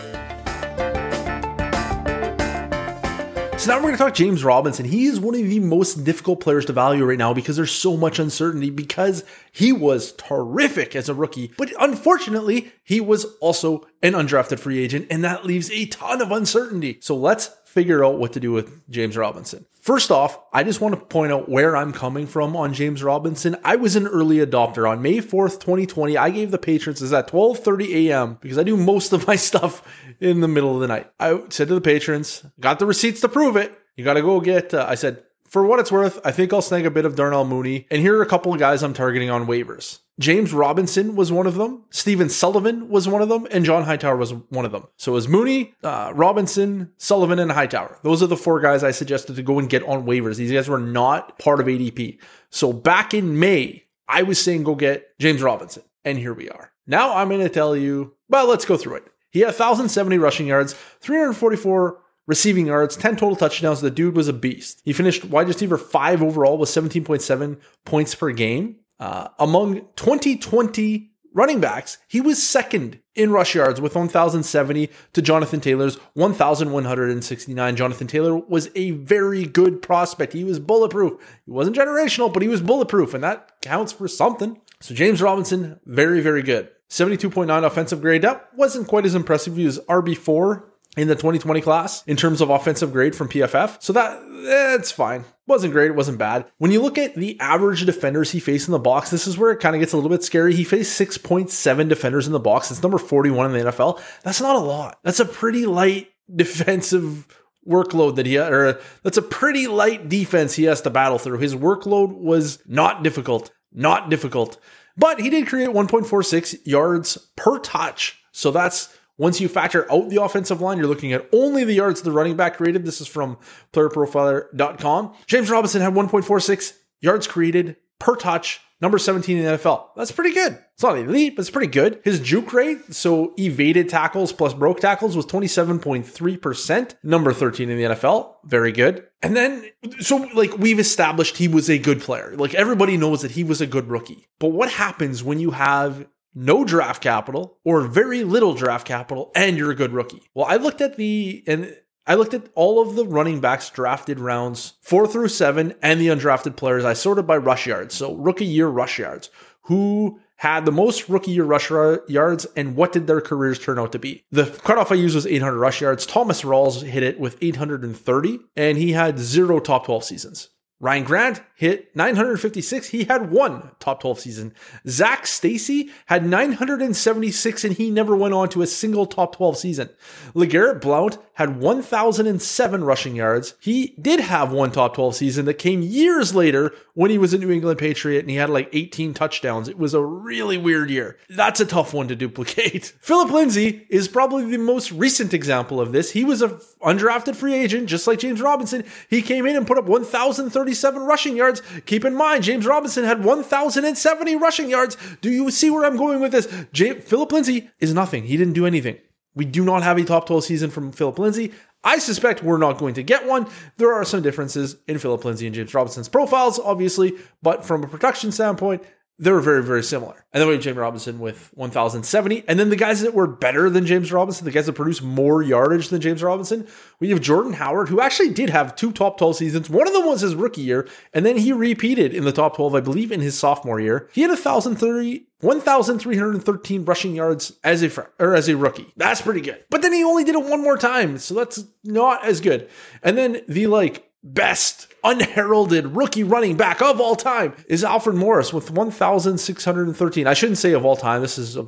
So 3.64 3.70
now 3.70 3.78
we're 3.78 3.84
going 3.84 3.94
to 3.94 3.98
talk 3.98 4.12
James 4.12 4.44
Robinson. 4.44 4.84
He 4.84 5.06
is 5.06 5.18
one 5.18 5.34
of 5.34 5.40
the 5.40 5.58
most 5.58 6.04
difficult 6.04 6.40
players 6.40 6.66
to 6.66 6.74
value 6.74 7.02
right 7.02 7.16
now 7.16 7.32
because 7.32 7.56
there's 7.56 7.72
so 7.72 7.96
much 7.96 8.18
uncertainty 8.18 8.68
because 8.68 9.24
he 9.52 9.72
was 9.72 10.12
terrific 10.12 10.94
as 10.94 11.08
a 11.08 11.14
rookie, 11.14 11.50
but 11.56 11.72
unfortunately, 11.80 12.72
he 12.82 13.00
was 13.00 13.24
also 13.40 13.86
an 14.02 14.12
undrafted 14.12 14.58
free 14.58 14.80
agent 14.80 15.06
and 15.10 15.24
that 15.24 15.46
leaves 15.46 15.70
a 15.70 15.86
ton 15.86 16.20
of 16.20 16.30
uncertainty. 16.30 16.98
So 17.00 17.16
let's 17.16 17.56
figure 17.74 18.04
out 18.04 18.18
what 18.18 18.32
to 18.34 18.40
do 18.40 18.52
with 18.52 18.88
James 18.88 19.16
Robinson. 19.16 19.66
First 19.82 20.12
off, 20.12 20.38
I 20.52 20.62
just 20.62 20.80
want 20.80 20.94
to 20.94 21.00
point 21.00 21.32
out 21.32 21.48
where 21.48 21.76
I'm 21.76 21.92
coming 21.92 22.26
from 22.28 22.56
on 22.56 22.72
James 22.72 23.02
Robinson. 23.02 23.56
I 23.64 23.76
was 23.76 23.96
an 23.96 24.06
early 24.06 24.36
adopter. 24.36 24.88
On 24.88 25.02
May 25.02 25.18
4th, 25.18 25.58
2020, 25.58 26.16
I 26.16 26.30
gave 26.30 26.52
the 26.52 26.58
patrons 26.58 27.02
is 27.02 27.12
at 27.12 27.28
12:30 27.28 28.08
a.m. 28.08 28.38
because 28.40 28.58
I 28.58 28.62
do 28.62 28.76
most 28.76 29.12
of 29.12 29.26
my 29.26 29.36
stuff 29.50 29.82
in 30.20 30.40
the 30.40 30.48
middle 30.48 30.74
of 30.74 30.80
the 30.80 30.88
night. 30.88 31.10
I 31.18 31.42
said 31.50 31.68
to 31.68 31.74
the 31.74 31.80
patrons, 31.80 32.46
got 32.60 32.78
the 32.78 32.86
receipts 32.86 33.20
to 33.22 33.28
prove 33.28 33.56
it. 33.56 33.76
You 33.96 34.04
got 34.04 34.14
to 34.14 34.22
go 34.22 34.40
get 34.40 34.72
uh, 34.72 34.86
I 34.88 34.94
said 34.94 35.24
for 35.48 35.64
what 35.64 35.80
it's 35.80 35.92
worth, 35.92 36.20
I 36.24 36.32
think 36.32 36.52
I'll 36.52 36.62
snag 36.62 36.86
a 36.86 36.90
bit 36.90 37.04
of 37.04 37.16
Darnell 37.16 37.44
Mooney. 37.44 37.86
And 37.90 38.00
here 38.00 38.16
are 38.18 38.22
a 38.22 38.26
couple 38.26 38.52
of 38.52 38.58
guys 38.58 38.82
I'm 38.82 38.94
targeting 38.94 39.30
on 39.30 39.46
waivers. 39.46 39.98
James 40.20 40.52
Robinson 40.52 41.16
was 41.16 41.32
one 41.32 41.46
of 41.46 41.56
them. 41.56 41.84
Stephen 41.90 42.28
Sullivan 42.28 42.88
was 42.88 43.08
one 43.08 43.20
of 43.20 43.28
them, 43.28 43.48
and 43.50 43.64
John 43.64 43.82
Hightower 43.82 44.16
was 44.16 44.32
one 44.32 44.64
of 44.64 44.72
them. 44.72 44.86
So 44.96 45.12
it 45.12 45.16
was 45.16 45.28
Mooney, 45.28 45.74
uh, 45.82 46.12
Robinson, 46.14 46.92
Sullivan, 46.98 47.38
and 47.40 47.50
Hightower. 47.50 47.98
Those 48.02 48.22
are 48.22 48.28
the 48.28 48.36
four 48.36 48.60
guys 48.60 48.84
I 48.84 48.92
suggested 48.92 49.36
to 49.36 49.42
go 49.42 49.58
and 49.58 49.68
get 49.68 49.82
on 49.82 50.06
waivers. 50.06 50.36
These 50.36 50.52
guys 50.52 50.68
were 50.68 50.78
not 50.78 51.38
part 51.38 51.60
of 51.60 51.66
ADP. 51.66 52.18
So 52.50 52.72
back 52.72 53.12
in 53.12 53.40
May, 53.40 53.84
I 54.08 54.22
was 54.22 54.40
saying 54.40 54.62
go 54.62 54.76
get 54.76 55.18
James 55.18 55.42
Robinson, 55.42 55.82
and 56.04 56.18
here 56.18 56.34
we 56.34 56.48
are. 56.48 56.70
Now 56.86 57.16
I'm 57.16 57.28
going 57.28 57.40
to 57.40 57.48
tell 57.48 57.76
you. 57.76 58.14
Well, 58.28 58.48
let's 58.48 58.64
go 58.64 58.76
through 58.76 58.96
it. 58.96 59.04
He 59.30 59.40
had 59.40 59.48
1,070 59.48 60.16
rushing 60.18 60.46
yards, 60.46 60.74
344 61.00 62.00
receiving 62.26 62.66
yards, 62.66 62.96
10 62.96 63.16
total 63.16 63.36
touchdowns. 63.36 63.80
The 63.80 63.90
dude 63.90 64.16
was 64.16 64.28
a 64.28 64.32
beast. 64.32 64.80
He 64.84 64.92
finished 64.92 65.24
wide 65.24 65.48
receiver 65.48 65.76
five 65.76 66.22
overall 66.22 66.56
with 66.56 66.68
17.7 66.68 67.58
points 67.84 68.14
per 68.14 68.30
game. 68.30 68.76
Uh, 69.04 69.28
among 69.38 69.82
2020 69.96 71.10
running 71.34 71.60
backs, 71.60 71.98
he 72.08 72.22
was 72.22 72.42
second 72.42 72.98
in 73.14 73.30
rush 73.30 73.54
yards 73.54 73.78
with 73.78 73.94
1,070 73.94 74.88
to 75.12 75.20
Jonathan 75.20 75.60
Taylor's 75.60 75.96
1,169. 76.14 77.76
Jonathan 77.76 78.06
Taylor 78.06 78.34
was 78.34 78.70
a 78.74 78.92
very 78.92 79.44
good 79.44 79.82
prospect. 79.82 80.32
He 80.32 80.42
was 80.42 80.58
bulletproof. 80.58 81.20
He 81.44 81.50
wasn't 81.50 81.76
generational, 81.76 82.32
but 82.32 82.40
he 82.40 82.48
was 82.48 82.62
bulletproof, 82.62 83.12
and 83.12 83.22
that 83.22 83.60
counts 83.60 83.92
for 83.92 84.08
something. 84.08 84.58
So 84.80 84.94
James 84.94 85.20
Robinson, 85.20 85.78
very, 85.84 86.22
very 86.22 86.42
good. 86.42 86.70
72.9 86.88 87.62
offensive 87.62 88.00
grade. 88.00 88.22
That 88.22 88.48
wasn't 88.54 88.88
quite 88.88 89.04
as 89.04 89.14
impressive. 89.14 89.58
Was 89.58 89.80
RB4 89.80 90.62
in 90.96 91.08
the 91.08 91.14
2020 91.14 91.60
class 91.60 92.04
in 92.06 92.16
terms 92.16 92.40
of 92.40 92.50
offensive 92.50 92.92
grade 92.92 93.14
from 93.14 93.28
PFF. 93.28 93.82
So 93.82 93.92
that 93.92 94.20
it's 94.24 94.92
fine. 94.92 95.24
Wasn't 95.46 95.72
great, 95.72 95.90
it 95.90 95.96
wasn't 95.96 96.18
bad. 96.18 96.46
When 96.58 96.70
you 96.70 96.80
look 96.80 96.96
at 96.96 97.14
the 97.14 97.38
average 97.40 97.84
defenders 97.84 98.30
he 98.30 98.40
faced 98.40 98.68
in 98.68 98.72
the 98.72 98.78
box, 98.78 99.10
this 99.10 99.26
is 99.26 99.36
where 99.36 99.52
it 99.52 99.60
kind 99.60 99.74
of 99.76 99.80
gets 99.80 99.92
a 99.92 99.96
little 99.96 100.10
bit 100.10 100.24
scary. 100.24 100.54
He 100.54 100.64
faced 100.64 100.98
6.7 100.98 101.88
defenders 101.88 102.26
in 102.26 102.32
the 102.32 102.40
box. 102.40 102.70
It's 102.70 102.82
number 102.82 102.98
41 102.98 103.46
in 103.46 103.52
the 103.52 103.70
NFL. 103.70 104.00
That's 104.22 104.40
not 104.40 104.56
a 104.56 104.60
lot. 104.60 104.98
That's 105.02 105.20
a 105.20 105.26
pretty 105.26 105.66
light 105.66 106.08
defensive 106.34 107.26
workload 107.66 108.16
that 108.16 108.26
he 108.26 108.38
or 108.38 108.78
that's 109.02 109.16
a 109.16 109.22
pretty 109.22 109.66
light 109.66 110.08
defense 110.08 110.54
he 110.54 110.64
has 110.64 110.82
to 110.82 110.90
battle 110.90 111.18
through. 111.18 111.38
His 111.38 111.54
workload 111.54 112.14
was 112.14 112.62
not 112.66 113.02
difficult, 113.02 113.50
not 113.72 114.10
difficult. 114.10 114.58
But 114.96 115.20
he 115.20 115.28
did 115.28 115.48
create 115.48 115.70
1.46 115.70 116.66
yards 116.66 117.16
per 117.36 117.58
touch. 117.58 118.20
So 118.32 118.50
that's 118.50 118.96
once 119.16 119.40
you 119.40 119.48
factor 119.48 119.90
out 119.92 120.08
the 120.10 120.22
offensive 120.22 120.60
line, 120.60 120.78
you're 120.78 120.86
looking 120.86 121.12
at 121.12 121.28
only 121.32 121.64
the 121.64 121.74
yards 121.74 122.02
the 122.02 122.12
running 122.12 122.36
back 122.36 122.56
created. 122.56 122.84
This 122.84 123.00
is 123.00 123.06
from 123.06 123.38
playerprofiler.com. 123.72 125.14
James 125.26 125.50
Robinson 125.50 125.82
had 125.82 125.94
1.46 125.94 126.72
yards 127.00 127.26
created 127.26 127.76
per 127.98 128.16
touch, 128.16 128.60
number 128.80 128.98
17 128.98 129.38
in 129.38 129.44
the 129.44 129.50
NFL. 129.52 129.88
That's 129.96 130.12
pretty 130.12 130.34
good. 130.34 130.58
It's 130.74 130.82
not 130.82 130.98
elite, 130.98 131.36
but 131.36 131.42
it's 131.42 131.50
pretty 131.50 131.70
good. 131.70 132.00
His 132.02 132.18
juke 132.18 132.52
rate, 132.52 132.92
so 132.92 133.32
evaded 133.38 133.88
tackles 133.88 134.32
plus 134.32 134.52
broke 134.52 134.80
tackles, 134.80 135.16
was 135.16 135.26
27.3%, 135.26 136.94
number 137.04 137.32
13 137.32 137.70
in 137.70 137.78
the 137.78 137.84
NFL. 137.84 138.34
Very 138.44 138.72
good. 138.72 139.06
And 139.22 139.36
then, 139.36 139.64
so 140.00 140.16
like 140.34 140.58
we've 140.58 140.80
established 140.80 141.36
he 141.36 141.46
was 141.46 141.70
a 141.70 141.78
good 141.78 142.00
player. 142.00 142.34
Like 142.36 142.54
everybody 142.54 142.96
knows 142.96 143.22
that 143.22 143.30
he 143.30 143.44
was 143.44 143.60
a 143.60 143.66
good 143.66 143.88
rookie. 143.88 144.26
But 144.40 144.48
what 144.48 144.70
happens 144.70 145.22
when 145.22 145.38
you 145.38 145.52
have 145.52 146.06
no 146.34 146.64
draft 146.64 147.02
capital 147.02 147.58
or 147.64 147.82
very 147.82 148.24
little 148.24 148.54
draft 148.54 148.86
capital 148.86 149.30
and 149.34 149.56
you're 149.56 149.70
a 149.70 149.76
good 149.76 149.92
rookie. 149.92 150.22
Well, 150.34 150.46
I 150.46 150.56
looked 150.56 150.80
at 150.80 150.96
the 150.96 151.44
and 151.46 151.76
I 152.06 152.16
looked 152.16 152.34
at 152.34 152.48
all 152.54 152.82
of 152.82 152.96
the 152.96 153.06
running 153.06 153.40
backs 153.40 153.70
drafted 153.70 154.20
rounds 154.20 154.74
4 154.82 155.06
through 155.06 155.28
7 155.28 155.74
and 155.80 156.00
the 156.00 156.08
undrafted 156.08 156.56
players. 156.56 156.84
I 156.84 156.92
sorted 156.92 157.26
by 157.26 157.36
rush 157.36 157.66
yards. 157.66 157.94
So 157.94 158.14
rookie 158.14 158.44
year 158.44 158.68
rush 158.68 158.98
yards. 158.98 159.30
Who 159.62 160.20
had 160.36 160.66
the 160.66 160.72
most 160.72 161.08
rookie 161.08 161.30
year 161.30 161.44
rush 161.44 161.70
yards 161.70 162.46
and 162.56 162.76
what 162.76 162.92
did 162.92 163.06
their 163.06 163.20
careers 163.20 163.58
turn 163.58 163.78
out 163.78 163.92
to 163.92 163.98
be? 163.98 164.24
The 164.30 164.46
cutoff 164.46 164.92
I 164.92 164.96
used 164.96 165.14
was 165.14 165.26
800 165.26 165.58
rush 165.58 165.80
yards. 165.80 166.04
Thomas 166.04 166.42
Rawls 166.42 166.82
hit 166.82 167.02
it 167.02 167.18
with 167.18 167.38
830 167.40 168.40
and 168.56 168.76
he 168.76 168.92
had 168.92 169.18
zero 169.18 169.60
top 169.60 169.86
12 169.86 170.04
seasons. 170.04 170.50
Ryan 170.80 171.04
Grant 171.04 171.42
hit 171.54 171.94
956. 171.94 172.88
He 172.88 173.04
had 173.04 173.30
one 173.30 173.70
top 173.78 174.00
12 174.00 174.20
season. 174.20 174.54
Zac 174.88 175.26
Stacy 175.26 175.90
had 176.06 176.26
976 176.26 177.64
and 177.64 177.76
he 177.76 177.90
never 177.90 178.16
went 178.16 178.34
on 178.34 178.48
to 178.50 178.62
a 178.62 178.66
single 178.66 179.06
top 179.06 179.36
12 179.36 179.56
season. 179.56 179.90
LeGarrette 180.34 180.80
Blount 180.80 181.18
had 181.34 181.60
1,007 181.60 182.84
rushing 182.84 183.16
yards. 183.16 183.54
He 183.60 183.94
did 184.00 184.20
have 184.20 184.52
one 184.52 184.72
top 184.72 184.94
12 184.94 185.16
season 185.16 185.44
that 185.46 185.54
came 185.54 185.82
years 185.82 186.34
later 186.34 186.72
when 186.94 187.10
he 187.10 187.18
was 187.18 187.34
a 187.34 187.38
New 187.38 187.50
England 187.50 187.78
Patriot 187.78 188.20
and 188.20 188.30
he 188.30 188.36
had 188.36 188.50
like 188.50 188.68
18 188.72 189.14
touchdowns. 189.14 189.68
It 189.68 189.78
was 189.78 189.94
a 189.94 190.02
really 190.02 190.58
weird 190.58 190.90
year. 190.90 191.18
That's 191.28 191.60
a 191.60 191.66
tough 191.66 191.94
one 191.94 192.08
to 192.08 192.16
duplicate. 192.16 192.94
Phillip 193.00 193.30
Lindsay 193.30 193.86
is 193.88 194.08
probably 194.08 194.44
the 194.44 194.58
most 194.58 194.90
recent 194.92 195.34
example 195.34 195.80
of 195.80 195.92
this. 195.92 196.10
He 196.12 196.24
was 196.24 196.42
an 196.42 196.50
undrafted 196.82 197.36
free 197.36 197.54
agent, 197.54 197.88
just 197.88 198.06
like 198.06 198.18
James 198.18 198.40
Robinson. 198.40 198.84
He 199.08 199.22
came 199.22 199.46
in 199.46 199.56
and 199.56 199.66
put 199.66 199.78
up 199.78 199.86
1,037 199.86 201.02
rushing 201.02 201.36
yards. 201.36 201.43
Keep 201.86 202.04
in 202.04 202.14
mind, 202.14 202.44
James 202.44 202.66
Robinson 202.66 203.04
had 203.04 203.24
1,070 203.24 204.36
rushing 204.36 204.70
yards. 204.70 204.96
Do 205.20 205.30
you 205.30 205.50
see 205.50 205.70
where 205.70 205.84
I'm 205.84 205.96
going 205.96 206.20
with 206.20 206.32
this? 206.32 206.48
J- 206.72 207.00
Phillip 207.00 207.32
Lindsay 207.32 207.70
is 207.80 207.94
nothing. 207.94 208.24
He 208.24 208.36
didn't 208.36 208.54
do 208.54 208.66
anything. 208.66 208.98
We 209.34 209.44
do 209.44 209.64
not 209.64 209.82
have 209.82 209.98
a 209.98 210.04
top 210.04 210.26
12 210.26 210.44
season 210.44 210.70
from 210.70 210.92
Phillip 210.92 211.18
Lindsay. 211.18 211.52
I 211.82 211.98
suspect 211.98 212.42
we're 212.42 212.56
not 212.56 212.78
going 212.78 212.94
to 212.94 213.02
get 213.02 213.26
one. 213.26 213.46
There 213.76 213.92
are 213.92 214.04
some 214.04 214.22
differences 214.22 214.76
in 214.88 214.98
Phillip 214.98 215.24
Lindsay 215.24 215.46
and 215.46 215.54
James 215.54 215.74
Robinson's 215.74 216.08
profiles, 216.08 216.58
obviously, 216.58 217.12
but 217.42 217.64
from 217.64 217.84
a 217.84 217.88
production 217.88 218.32
standpoint, 218.32 218.82
they 219.18 219.30
were 219.30 219.40
very, 219.40 219.62
very 219.62 219.82
similar. 219.82 220.24
And 220.32 220.40
then 220.40 220.48
we 220.48 220.54
have 220.54 220.62
James 220.62 220.76
Robinson 220.76 221.20
with 221.20 221.50
1,070. 221.54 222.44
And 222.48 222.58
then 222.58 222.70
the 222.70 222.76
guys 222.76 223.00
that 223.02 223.14
were 223.14 223.28
better 223.28 223.70
than 223.70 223.86
James 223.86 224.10
Robinson, 224.10 224.44
the 224.44 224.50
guys 224.50 224.66
that 224.66 224.72
produced 224.72 225.02
more 225.02 225.40
yardage 225.42 225.88
than 225.88 226.00
James 226.00 226.22
Robinson, 226.22 226.66
we 226.98 227.10
have 227.10 227.20
Jordan 227.20 227.52
Howard, 227.52 227.88
who 227.88 228.00
actually 228.00 228.30
did 228.30 228.50
have 228.50 228.74
two 228.74 228.90
top 228.90 229.16
12 229.16 229.36
seasons. 229.36 229.70
One 229.70 229.86
of 229.86 229.92
them 229.92 230.06
was 230.06 230.22
his 230.22 230.34
rookie 230.34 230.62
year, 230.62 230.88
and 231.12 231.24
then 231.24 231.36
he 231.36 231.52
repeated 231.52 232.12
in 232.12 232.24
the 232.24 232.32
top 232.32 232.56
12, 232.56 232.74
I 232.74 232.80
believe, 232.80 233.12
in 233.12 233.20
his 233.20 233.38
sophomore 233.38 233.78
year. 233.80 234.08
He 234.12 234.22
had 234.22 234.30
1,030. 234.30 235.26
1,313 235.40 236.84
rushing 236.86 237.14
yards 237.14 237.52
as 237.62 237.82
a 237.82 238.08
or 238.18 238.34
as 238.34 238.48
a 238.48 238.56
rookie. 238.56 238.90
That's 238.96 239.20
pretty 239.20 239.42
good. 239.42 239.62
But 239.68 239.82
then 239.82 239.92
he 239.92 240.02
only 240.02 240.24
did 240.24 240.36
it 240.36 240.42
one 240.42 240.62
more 240.62 240.78
time, 240.78 241.18
so 241.18 241.34
that's 241.34 241.66
not 241.82 242.24
as 242.24 242.40
good. 242.40 242.70
And 243.02 243.18
then 243.18 243.42
the 243.46 243.66
like 243.66 244.10
best 244.24 244.88
unheralded 245.04 245.94
rookie 245.94 246.24
running 246.24 246.56
back 246.56 246.80
of 246.80 246.98
all 246.98 247.14
time 247.14 247.54
is 247.68 247.84
Alfred 247.84 248.16
Morris 248.16 248.52
with 248.52 248.70
1,613. 248.70 250.26
I 250.26 250.34
shouldn't 250.34 250.58
say 250.58 250.72
of 250.72 250.84
all 250.84 250.96
time. 250.96 251.20
This 251.20 251.38
is 251.38 251.58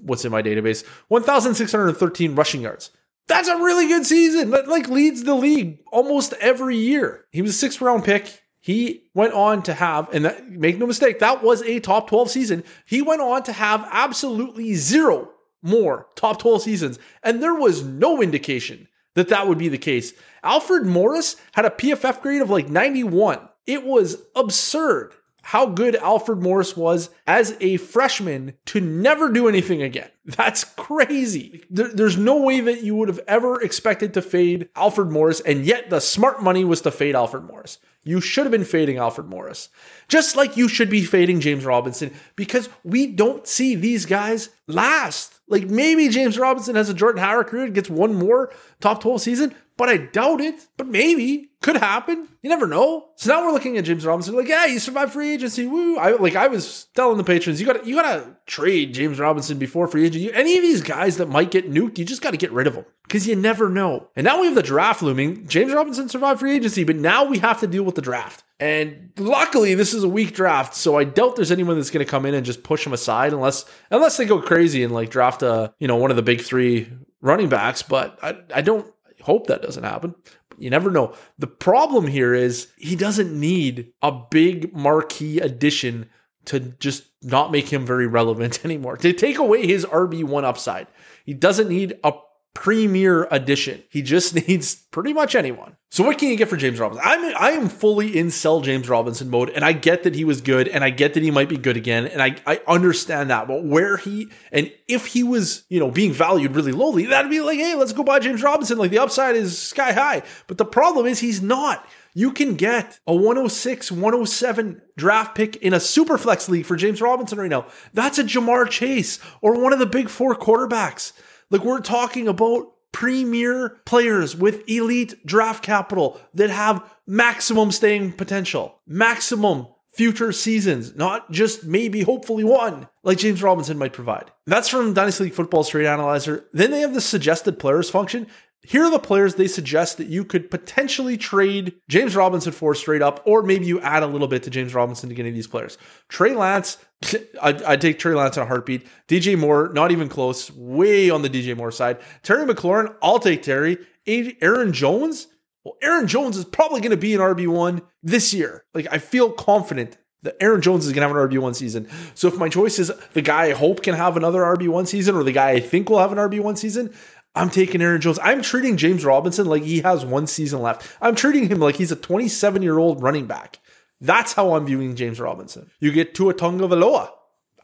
what's 0.00 0.24
in 0.24 0.30
my 0.30 0.42
database. 0.42 0.86
1,613 1.08 2.34
rushing 2.36 2.62
yards. 2.62 2.90
That's 3.26 3.48
a 3.48 3.56
really 3.56 3.88
good 3.88 4.06
season. 4.06 4.50
That 4.50 4.68
like 4.68 4.88
leads 4.88 5.24
the 5.24 5.34
league 5.34 5.80
almost 5.90 6.34
every 6.34 6.76
year. 6.76 7.24
He 7.32 7.42
was 7.42 7.50
a 7.50 7.54
sixth 7.54 7.80
round 7.80 8.04
pick. 8.04 8.42
He 8.60 9.10
went 9.12 9.34
on 9.34 9.62
to 9.64 9.74
have, 9.74 10.08
and 10.14 10.24
that, 10.24 10.48
make 10.48 10.78
no 10.78 10.86
mistake, 10.86 11.18
that 11.18 11.42
was 11.42 11.60
a 11.62 11.80
top 11.80 12.08
12 12.08 12.30
season. 12.30 12.64
He 12.86 13.02
went 13.02 13.20
on 13.20 13.42
to 13.42 13.52
have 13.52 13.86
absolutely 13.90 14.74
zero 14.74 15.30
more 15.62 16.06
top 16.14 16.38
12 16.38 16.62
seasons. 16.62 16.98
And 17.22 17.42
there 17.42 17.54
was 17.54 17.82
no 17.82 18.22
indication 18.22 18.88
that 19.14 19.28
that 19.28 19.48
would 19.48 19.58
be 19.58 19.68
the 19.68 19.78
case. 19.78 20.12
Alfred 20.42 20.84
Morris 20.84 21.36
had 21.52 21.64
a 21.64 21.70
PFF 21.70 22.20
grade 22.20 22.42
of 22.42 22.50
like 22.50 22.68
91. 22.68 23.38
It 23.66 23.84
was 23.84 24.18
absurd 24.36 25.14
how 25.46 25.66
good 25.66 25.94
Alfred 25.96 26.42
Morris 26.42 26.74
was 26.74 27.10
as 27.26 27.54
a 27.60 27.76
freshman 27.76 28.54
to 28.64 28.80
never 28.80 29.30
do 29.30 29.46
anything 29.46 29.82
again. 29.82 30.08
That's 30.24 30.64
crazy. 30.64 31.62
There, 31.68 31.88
there's 31.88 32.16
no 32.16 32.40
way 32.40 32.60
that 32.60 32.82
you 32.82 32.96
would 32.96 33.08
have 33.08 33.20
ever 33.28 33.60
expected 33.60 34.14
to 34.14 34.22
fade 34.22 34.70
Alfred 34.74 35.10
Morris, 35.10 35.40
and 35.40 35.66
yet 35.66 35.90
the 35.90 36.00
smart 36.00 36.42
money 36.42 36.64
was 36.64 36.80
to 36.80 36.90
fade 36.90 37.14
Alfred 37.14 37.44
Morris. 37.44 37.78
You 38.04 38.22
should 38.22 38.46
have 38.46 38.52
been 38.52 38.64
fading 38.64 38.96
Alfred 38.96 39.26
Morris. 39.28 39.68
Just 40.08 40.34
like 40.34 40.56
you 40.56 40.66
should 40.66 40.88
be 40.88 41.04
fading 41.04 41.40
James 41.40 41.66
Robinson 41.66 42.14
because 42.36 42.70
we 42.82 43.06
don't 43.06 43.46
see 43.46 43.74
these 43.74 44.06
guys 44.06 44.48
last. 44.66 45.40
Like 45.46 45.64
maybe 45.64 46.08
James 46.08 46.38
Robinson 46.38 46.74
has 46.74 46.88
a 46.88 46.94
Jordan 46.94 47.22
Howard 47.22 47.48
career 47.48 47.64
and 47.64 47.74
gets 47.74 47.90
one 47.90 48.14
more 48.14 48.50
top 48.80 49.02
12 49.02 49.20
season, 49.20 49.54
but 49.76 49.90
I 49.90 49.98
doubt 49.98 50.40
it. 50.40 50.66
But 50.78 50.86
maybe 50.86 51.50
could 51.64 51.76
happen. 51.78 52.28
You 52.42 52.50
never 52.50 52.66
know. 52.66 53.06
So 53.16 53.32
now 53.32 53.42
we're 53.42 53.52
looking 53.52 53.78
at 53.78 53.86
James 53.86 54.04
Robinson, 54.04 54.36
like, 54.36 54.48
yeah, 54.48 54.66
you 54.66 54.78
survived 54.78 55.14
free 55.14 55.32
agency. 55.32 55.66
Woo! 55.66 55.96
I 55.96 56.10
like 56.10 56.36
I 56.36 56.46
was 56.46 56.88
telling 56.94 57.16
the 57.16 57.24
patrons, 57.24 57.58
you 57.58 57.66
got 57.66 57.86
you 57.86 57.94
got 57.94 58.02
to 58.02 58.36
trade 58.44 58.92
James 58.92 59.18
Robinson 59.18 59.58
before 59.58 59.88
free 59.88 60.04
agency. 60.04 60.30
Any 60.30 60.58
of 60.58 60.62
these 60.62 60.82
guys 60.82 61.16
that 61.16 61.30
might 61.30 61.50
get 61.50 61.70
nuked, 61.70 61.96
you 61.96 62.04
just 62.04 62.20
got 62.20 62.32
to 62.32 62.36
get 62.36 62.52
rid 62.52 62.66
of 62.66 62.74
them 62.74 62.84
because 63.04 63.26
you 63.26 63.34
never 63.34 63.70
know. 63.70 64.08
And 64.14 64.26
now 64.26 64.42
we 64.42 64.46
have 64.46 64.54
the 64.54 64.62
draft 64.62 65.02
looming. 65.02 65.48
James 65.48 65.72
Robinson 65.72 66.10
survived 66.10 66.40
free 66.40 66.54
agency, 66.54 66.84
but 66.84 66.96
now 66.96 67.24
we 67.24 67.38
have 67.38 67.60
to 67.60 67.66
deal 67.66 67.82
with 67.82 67.94
the 67.94 68.02
draft. 68.02 68.44
And 68.60 69.12
luckily, 69.16 69.74
this 69.74 69.94
is 69.94 70.04
a 70.04 70.08
weak 70.08 70.34
draft, 70.34 70.74
so 70.74 70.98
I 70.98 71.04
doubt 71.04 71.36
there's 71.36 71.50
anyone 71.50 71.76
that's 71.76 71.90
going 71.90 72.04
to 72.04 72.10
come 72.10 72.26
in 72.26 72.34
and 72.34 72.44
just 72.44 72.62
push 72.62 72.86
him 72.86 72.92
aside, 72.92 73.32
unless 73.32 73.64
unless 73.90 74.18
they 74.18 74.26
go 74.26 74.42
crazy 74.42 74.84
and 74.84 74.92
like 74.92 75.08
draft 75.08 75.42
a 75.42 75.72
you 75.78 75.88
know 75.88 75.96
one 75.96 76.10
of 76.10 76.16
the 76.16 76.22
big 76.22 76.42
three 76.42 76.92
running 77.22 77.48
backs. 77.48 77.82
But 77.82 78.18
I 78.22 78.36
I 78.54 78.60
don't 78.60 78.86
hope 79.24 79.46
that 79.46 79.62
doesn't 79.62 79.84
happen. 79.84 80.14
You 80.58 80.70
never 80.70 80.90
know. 80.90 81.14
The 81.38 81.46
problem 81.46 82.06
here 82.06 82.34
is 82.34 82.68
he 82.76 82.96
doesn't 82.96 83.38
need 83.38 83.92
a 84.02 84.12
big 84.12 84.74
marquee 84.74 85.38
addition 85.38 86.08
to 86.46 86.60
just 86.60 87.04
not 87.22 87.50
make 87.50 87.72
him 87.72 87.86
very 87.86 88.06
relevant 88.06 88.60
anymore. 88.64 88.96
To 88.98 89.12
take 89.12 89.38
away 89.38 89.66
his 89.66 89.84
RB1 89.86 90.44
upside. 90.44 90.86
He 91.24 91.34
doesn't 91.34 91.68
need 91.68 91.94
a 92.04 92.12
premier 92.54 93.26
addition. 93.30 93.82
He 93.90 94.00
just 94.00 94.34
needs 94.48 94.74
pretty 94.74 95.12
much 95.12 95.34
anyone. 95.34 95.76
So 95.90 96.02
what 96.02 96.18
can 96.18 96.28
you 96.28 96.36
get 96.36 96.48
for 96.48 96.56
James 96.56 96.80
Robinson? 96.80 97.04
I'm 97.06 97.36
I 97.36 97.50
am 97.50 97.68
fully 97.68 98.18
in 98.18 98.30
sell 98.30 98.60
James 98.60 98.88
Robinson 98.88 99.30
mode, 99.30 99.50
and 99.50 99.64
I 99.64 99.72
get 99.72 100.02
that 100.02 100.14
he 100.14 100.24
was 100.24 100.40
good, 100.40 100.66
and 100.66 100.82
I 100.82 100.90
get 100.90 101.14
that 101.14 101.22
he 101.22 101.30
might 101.30 101.48
be 101.48 101.56
good 101.56 101.76
again, 101.76 102.06
and 102.06 102.20
I, 102.20 102.36
I 102.46 102.60
understand 102.66 103.30
that. 103.30 103.46
But 103.46 103.64
where 103.64 103.96
he 103.96 104.28
and 104.50 104.72
if 104.88 105.06
he 105.06 105.22
was, 105.22 105.64
you 105.68 105.78
know, 105.78 105.92
being 105.92 106.12
valued 106.12 106.56
really 106.56 106.72
lowly, 106.72 107.06
that'd 107.06 107.30
be 107.30 107.40
like, 107.40 107.58
hey, 107.58 107.74
let's 107.76 107.92
go 107.92 108.02
buy 108.02 108.18
James 108.18 108.42
Robinson. 108.42 108.78
Like 108.78 108.90
the 108.90 108.98
upside 108.98 109.36
is 109.36 109.56
sky 109.56 109.92
high. 109.92 110.22
But 110.48 110.58
the 110.58 110.64
problem 110.64 111.06
is 111.06 111.20
he's 111.20 111.40
not. 111.40 111.86
You 112.12 112.32
can 112.32 112.54
get 112.54 113.00
a 113.06 113.14
106, 113.14 113.90
107 113.90 114.82
draft 114.96 115.34
pick 115.34 115.56
in 115.56 115.74
a 115.74 115.80
super 115.80 116.16
flex 116.16 116.48
league 116.48 116.66
for 116.66 116.76
James 116.76 117.00
Robinson 117.00 117.38
right 117.38 117.50
now. 117.50 117.66
That's 117.92 118.18
a 118.18 118.24
Ja'Marr 118.24 118.68
Chase 118.70 119.18
or 119.40 119.60
one 119.60 119.72
of 119.72 119.80
the 119.80 119.86
big 119.86 120.08
four 120.08 120.36
quarterbacks. 120.36 121.12
Like 121.54 121.62
we're 121.62 121.78
talking 121.78 122.26
about 122.26 122.72
premier 122.90 123.76
players 123.84 124.34
with 124.34 124.68
elite 124.68 125.24
draft 125.24 125.62
capital 125.62 126.20
that 126.34 126.50
have 126.50 126.82
maximum 127.06 127.70
staying 127.70 128.14
potential, 128.14 128.80
maximum 128.88 129.68
future 129.94 130.32
seasons, 130.32 130.96
not 130.96 131.30
just 131.30 131.62
maybe 131.62 132.02
hopefully 132.02 132.42
one, 132.42 132.88
like 133.04 133.18
James 133.18 133.40
Robinson 133.40 133.78
might 133.78 133.92
provide. 133.92 134.32
That's 134.48 134.68
from 134.68 134.94
Dynasty 134.94 135.22
League 135.22 135.34
Football's 135.34 135.68
Trade 135.68 135.86
Analyzer. 135.86 136.44
Then 136.52 136.72
they 136.72 136.80
have 136.80 136.92
the 136.92 137.00
suggested 137.00 137.60
players 137.60 137.88
function. 137.88 138.26
Here 138.66 138.82
are 138.84 138.90
the 138.90 138.98
players 138.98 139.34
they 139.34 139.46
suggest 139.46 139.98
that 139.98 140.08
you 140.08 140.24
could 140.24 140.50
potentially 140.50 141.16
trade 141.16 141.74
James 141.88 142.16
Robinson 142.16 142.52
for 142.52 142.74
straight 142.74 143.02
up, 143.02 143.22
or 143.26 143.42
maybe 143.42 143.66
you 143.66 143.80
add 143.80 144.02
a 144.02 144.06
little 144.06 144.28
bit 144.28 144.42
to 144.44 144.50
James 144.50 144.74
Robinson 144.74 145.08
to 145.08 145.14
get 145.14 145.22
any 145.22 145.30
of 145.30 145.34
these 145.34 145.46
players. 145.46 145.76
Trey 146.08 146.34
Lance, 146.34 146.78
I'd, 147.42 147.80
take 147.80 147.98
Trey 147.98 148.14
Lance 148.14 148.36
in 148.36 148.42
a 148.42 148.46
heartbeat. 148.46 148.86
DJ 149.06 149.38
Moore, 149.38 149.70
not 149.74 149.92
even 149.92 150.08
close, 150.08 150.50
way 150.52 151.10
on 151.10 151.22
the 151.22 151.30
DJ 151.30 151.56
Moore 151.56 151.70
side. 151.70 151.98
Terry 152.22 152.46
McLaurin, 152.46 152.94
I'll 153.02 153.18
take 153.18 153.42
Terry. 153.42 153.78
Aaron 154.06 154.72
Jones, 154.72 155.28
well, 155.64 155.76
Aaron 155.82 156.06
Jones 156.06 156.36
is 156.36 156.44
probably 156.44 156.80
going 156.80 156.90
to 156.90 156.96
be 156.96 157.14
an 157.14 157.20
RB1 157.20 157.82
this 158.02 158.34
year. 158.34 158.64
Like, 158.74 158.86
I 158.90 158.98
feel 158.98 159.30
confident 159.30 159.96
that 160.24 160.36
Aaron 160.40 160.62
Jones 160.62 160.86
is 160.86 160.92
going 160.92 161.08
to 161.08 161.14
have 161.14 161.16
an 161.16 161.38
RB1 161.38 161.54
season. 161.54 161.88
So 162.14 162.28
if 162.28 162.36
my 162.36 162.48
choice 162.48 162.78
is 162.78 162.90
the 163.12 163.22
guy 163.22 163.44
I 163.44 163.52
hope 163.52 163.82
can 163.82 163.94
have 163.94 164.16
another 164.16 164.40
RB1 164.40 164.86
season 164.86 165.14
or 165.14 165.22
the 165.22 165.32
guy 165.32 165.50
I 165.50 165.60
think 165.60 165.88
will 165.88 165.98
have 165.98 166.12
an 166.12 166.18
RB1 166.18 166.58
season, 166.58 166.92
I'm 167.34 167.50
taking 167.50 167.82
Aaron 167.82 168.00
Jones. 168.00 168.18
I'm 168.22 168.42
treating 168.42 168.76
James 168.76 169.04
Robinson 169.04 169.46
like 169.46 169.62
he 169.62 169.80
has 169.80 170.04
one 170.04 170.26
season 170.26 170.62
left. 170.62 170.96
I'm 171.00 171.14
treating 171.14 171.48
him 171.48 171.58
like 171.58 171.76
he's 171.76 171.92
a 171.92 171.96
27 171.96 172.62
year 172.62 172.78
old 172.78 173.02
running 173.02 173.26
back. 173.26 173.58
That's 174.00 174.34
how 174.34 174.54
I'm 174.54 174.66
viewing 174.66 174.96
James 174.96 175.18
Robinson. 175.18 175.70
You 175.80 175.90
get 175.90 176.14
Tua 176.14 176.34
Tagovailoa. 176.34 177.10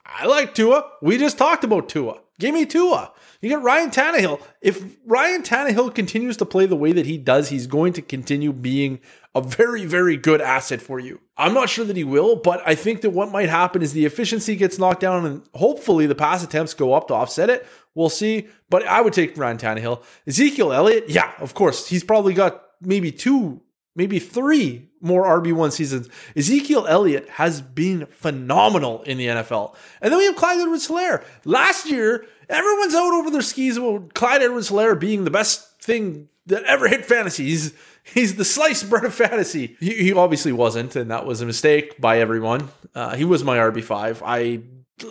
I 0.04 0.26
like 0.26 0.54
Tua. 0.54 0.84
We 1.02 1.18
just 1.18 1.38
talked 1.38 1.64
about 1.64 1.88
Tua. 1.88 2.20
Give 2.38 2.54
me 2.54 2.66
Tua. 2.66 3.12
You 3.40 3.50
get 3.50 3.62
Ryan 3.62 3.90
Tannehill. 3.90 4.40
If 4.60 4.96
Ryan 5.06 5.42
Tannehill 5.42 5.94
continues 5.94 6.36
to 6.38 6.46
play 6.46 6.66
the 6.66 6.76
way 6.76 6.92
that 6.92 7.06
he 7.06 7.18
does, 7.18 7.50
he's 7.50 7.66
going 7.66 7.92
to 7.92 8.02
continue 8.02 8.52
being 8.52 9.00
a 9.34 9.40
very, 9.40 9.84
very 9.84 10.16
good 10.16 10.40
asset 10.40 10.82
for 10.82 10.98
you. 10.98 11.20
I'm 11.36 11.54
not 11.54 11.68
sure 11.68 11.84
that 11.84 11.96
he 11.96 12.04
will, 12.04 12.36
but 12.36 12.60
I 12.66 12.74
think 12.74 13.02
that 13.02 13.10
what 13.10 13.30
might 13.30 13.48
happen 13.48 13.80
is 13.80 13.92
the 13.92 14.04
efficiency 14.04 14.56
gets 14.56 14.78
knocked 14.78 15.00
down 15.00 15.24
and 15.24 15.42
hopefully 15.54 16.06
the 16.06 16.14
pass 16.16 16.42
attempts 16.42 16.74
go 16.74 16.94
up 16.94 17.08
to 17.08 17.14
offset 17.14 17.48
it. 17.48 17.66
We'll 17.94 18.08
see. 18.08 18.48
But 18.68 18.86
I 18.86 19.00
would 19.00 19.12
take 19.12 19.36
Ryan 19.36 19.58
Tannehill. 19.58 20.02
Ezekiel 20.26 20.72
Elliott, 20.72 21.08
yeah, 21.08 21.32
of 21.38 21.54
course. 21.54 21.86
He's 21.86 22.02
probably 22.02 22.34
got 22.34 22.62
maybe 22.80 23.12
two, 23.12 23.60
maybe 23.94 24.18
three 24.18 24.88
more 25.00 25.24
RB1 25.24 25.72
seasons. 25.72 26.08
Ezekiel 26.36 26.86
Elliott 26.88 27.28
has 27.30 27.60
been 27.60 28.06
phenomenal 28.06 29.02
in 29.02 29.16
the 29.16 29.26
NFL. 29.28 29.74
And 30.02 30.12
then 30.12 30.18
we 30.18 30.26
have 30.26 30.36
Clyde 30.36 30.60
Edwards 30.60 30.88
Helaire. 30.88 31.24
Last 31.44 31.88
year, 31.88 32.26
everyone's 32.48 32.94
out 32.94 33.14
over 33.14 33.30
their 33.30 33.42
skis 33.42 33.76
about 33.76 34.12
Clyde 34.14 34.42
Edwards 34.42 34.70
Helaire 34.70 34.98
being 34.98 35.24
the 35.24 35.30
best 35.30 35.80
thing 35.80 36.28
that 36.46 36.64
ever 36.64 36.88
hit 36.88 37.06
fantasy. 37.06 37.44
He's, 38.14 38.36
the 38.36 38.44
sliced 38.44 38.88
bread 38.88 39.04
of 39.04 39.14
fantasy. 39.14 39.76
He, 39.80 39.94
he, 39.94 40.12
obviously 40.12 40.52
wasn't, 40.52 40.96
and 40.96 41.10
that 41.10 41.26
was 41.26 41.40
a 41.40 41.46
mistake 41.46 42.00
by 42.00 42.18
everyone. 42.18 42.68
Uh, 42.94 43.14
he 43.16 43.24
was 43.24 43.44
my 43.44 43.58
RB5. 43.58 44.22
I 44.24 44.62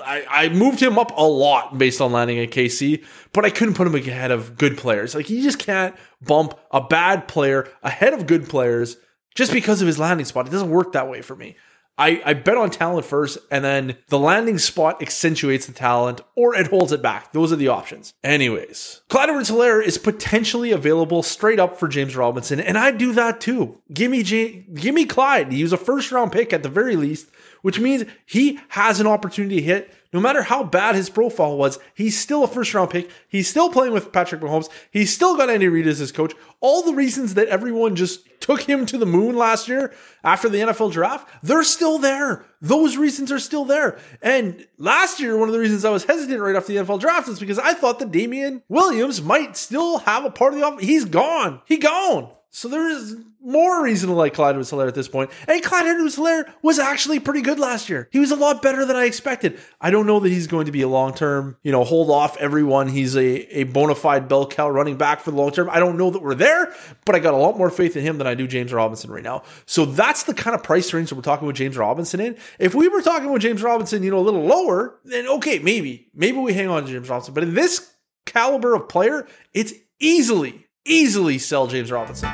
I, 0.05 0.25
I 0.29 0.49
moved 0.49 0.79
him 0.79 0.99
up 0.99 1.11
a 1.17 1.23
lot 1.23 1.77
based 1.77 2.01
on 2.01 2.11
landing 2.11 2.39
at 2.39 2.51
KC, 2.51 3.03
but 3.33 3.45
I 3.45 3.49
couldn't 3.49 3.73
put 3.73 3.87
him 3.87 3.95
ahead 3.95 4.31
of 4.31 4.57
good 4.57 4.77
players. 4.77 5.15
Like 5.15 5.29
you 5.29 5.41
just 5.41 5.59
can't 5.59 5.95
bump 6.21 6.53
a 6.71 6.81
bad 6.81 7.27
player 7.27 7.67
ahead 7.83 8.13
of 8.13 8.27
good 8.27 8.47
players 8.49 8.97
just 9.35 9.51
because 9.51 9.81
of 9.81 9.87
his 9.87 9.99
landing 9.99 10.25
spot. 10.25 10.47
It 10.47 10.51
doesn't 10.51 10.69
work 10.69 10.93
that 10.93 11.09
way 11.09 11.21
for 11.21 11.35
me. 11.35 11.55
I, 11.99 12.21
I 12.25 12.33
bet 12.33 12.57
on 12.57 12.71
talent 12.71 13.05
first, 13.05 13.37
and 13.51 13.63
then 13.63 13.97
the 14.07 14.17
landing 14.17 14.57
spot 14.57 15.01
accentuates 15.01 15.65
the 15.65 15.73
talent 15.73 16.21
or 16.35 16.55
it 16.55 16.67
holds 16.67 16.91
it 16.91 17.01
back. 17.01 17.33
Those 17.33 17.51
are 17.51 17.57
the 17.57 17.67
options. 17.67 18.13
Anyways, 18.23 19.01
Clyde 19.09 19.29
Edwards 19.29 19.51
Helaire 19.51 19.83
is 19.83 19.97
potentially 19.97 20.71
available 20.71 21.21
straight 21.21 21.59
up 21.59 21.77
for 21.77 21.87
James 21.87 22.15
Robinson, 22.15 22.59
and 22.59 22.77
I'd 22.77 22.97
do 22.97 23.11
that 23.13 23.41
too. 23.41 23.81
Give 23.93 24.09
me, 24.09 24.23
J- 24.23 24.65
give 24.73 24.95
me 24.95 25.05
Clyde. 25.05 25.51
He 25.51 25.61
was 25.61 25.73
a 25.73 25.77
first 25.77 26.11
round 26.11 26.31
pick 26.31 26.53
at 26.53 26.63
the 26.63 26.69
very 26.69 26.95
least 26.95 27.27
which 27.61 27.79
means 27.79 28.05
he 28.25 28.59
has 28.69 28.99
an 28.99 29.07
opportunity 29.07 29.57
to 29.57 29.61
hit. 29.61 29.93
No 30.11 30.19
matter 30.19 30.43
how 30.43 30.63
bad 30.63 30.95
his 30.95 31.09
profile 31.09 31.55
was, 31.55 31.77
he's 31.93 32.19
still 32.19 32.43
a 32.43 32.47
first 32.47 32.73
round 32.73 32.89
pick. 32.89 33.09
He's 33.27 33.47
still 33.47 33.69
playing 33.69 33.93
with 33.93 34.11
Patrick 34.11 34.41
Mahomes. 34.41 34.69
He's 34.89 35.13
still 35.13 35.37
got 35.37 35.49
Andy 35.49 35.67
Reid 35.67 35.87
as 35.87 35.99
his 35.99 36.11
coach. 36.11 36.33
All 36.61 36.81
the 36.81 36.95
reasons 36.95 37.35
that 37.35 37.47
everyone 37.47 37.95
just 37.95 38.27
took 38.49 38.61
him 38.63 38.83
to 38.87 38.97
the 38.97 39.05
moon 39.05 39.35
last 39.35 39.67
year 39.67 39.93
after 40.23 40.49
the 40.49 40.57
NFL 40.57 40.91
draft, 40.91 41.29
they're 41.43 41.63
still 41.63 41.99
there. 41.99 42.43
Those 42.61 42.97
reasons 42.97 43.31
are 43.31 43.37
still 43.37 43.63
there. 43.63 43.99
And 44.23 44.65
last 44.79 45.19
year, 45.19 45.37
one 45.37 45.49
of 45.49 45.53
the 45.53 45.59
reasons 45.59 45.85
I 45.85 45.91
was 45.91 46.03
hesitant 46.03 46.41
right 46.41 46.55
after 46.55 46.73
the 46.73 46.79
NFL 46.79 46.99
draft 46.99 47.29
is 47.29 47.39
because 47.39 47.59
I 47.59 47.73
thought 47.73 47.99
that 47.99 48.11
Damien 48.11 48.63
Williams 48.67 49.21
might 49.21 49.55
still 49.55 49.99
have 49.99 50.25
a 50.25 50.31
part 50.31 50.53
of 50.53 50.59
the 50.59 50.67
offense. 50.67 50.81
He's 50.81 51.05
gone. 51.05 51.61
He 51.65 51.77
gone. 51.77 52.31
So 52.51 52.67
there 52.67 52.89
is 52.89 53.15
more 53.41 53.83
reason 53.83 54.09
to 54.09 54.15
like 54.15 54.33
Clyde 54.33 54.51
Edwards 54.51 54.71
Helaire 54.71 54.87
at 54.87 54.95
this 54.95 55.07
point. 55.07 55.29
And 55.47 55.61
Clyde 55.63 55.85
Edwards 55.85 56.17
Helaire 56.17 56.51
was 56.63 56.79
actually 56.79 57.19
pretty 57.19 57.41
good 57.41 57.59
last 57.59 57.89
year. 57.89 58.09
He 58.11 58.19
was 58.19 58.31
a 58.31 58.35
lot 58.35 58.61
better 58.61 58.85
than 58.85 58.95
I 58.95 59.05
expected. 59.05 59.59
I 59.79 59.91
don't 59.91 60.07
know 60.07 60.19
that 60.19 60.29
he's 60.29 60.47
going 60.47 60.65
to 60.65 60.71
be 60.71 60.81
a 60.81 60.87
long 60.87 61.13
term, 61.13 61.57
you 61.61 61.71
know, 61.71 61.83
hold 61.83 62.09
off 62.09 62.37
everyone. 62.37 62.87
He's 62.87 63.15
a, 63.15 63.59
a 63.59 63.63
bona 63.65 63.93
fide 63.93 64.27
bell 64.27 64.47
cow 64.47 64.67
running 64.69 64.97
back 64.97 65.21
for 65.21 65.29
the 65.31 65.37
long 65.37 65.51
term. 65.51 65.69
I 65.69 65.79
don't 65.79 65.97
know 65.97 66.09
that 66.09 66.23
we're 66.23 66.33
there, 66.33 66.73
but 67.05 67.15
I 67.15 67.19
got 67.19 67.35
a 67.35 67.37
lot 67.37 67.57
more 67.57 67.69
faith 67.69 67.95
in 67.95 68.03
him 68.03 68.17
than 68.17 68.25
I 68.25 68.33
do 68.33 68.47
James 68.47 68.73
Robinson 68.73 69.11
right 69.11 69.23
now. 69.23 69.43
So 69.65 69.85
that's 69.85 70.23
the 70.23 70.33
kind 70.33 70.55
of 70.55 70.63
price 70.63 70.91
range 70.91 71.09
that 71.09 71.15
we're 71.15 71.21
talking 71.21 71.45
with 71.45 71.55
James 71.55 71.77
Robinson 71.77 72.19
in. 72.19 72.35
If 72.57 72.73
we 72.73 72.87
were 72.87 73.01
talking 73.01 73.31
with 73.31 73.43
James 73.43 73.61
Robinson, 73.61 74.01
you 74.01 74.09
know, 74.09 74.19
a 74.19 74.21
little 74.21 74.43
lower, 74.43 74.99
then 75.05 75.27
okay, 75.27 75.59
maybe. 75.59 76.09
Maybe 76.15 76.37
we 76.37 76.53
hang 76.53 76.67
on 76.67 76.85
to 76.85 76.91
James 76.91 77.09
Robinson. 77.09 77.35
But 77.35 77.43
in 77.43 77.53
this 77.53 77.93
caliber 78.25 78.73
of 78.73 78.89
player, 78.89 79.27
it's 79.53 79.73
easily 79.99 80.65
easily 80.85 81.37
sell 81.37 81.67
James 81.67 81.91
Robinson. 81.91 82.29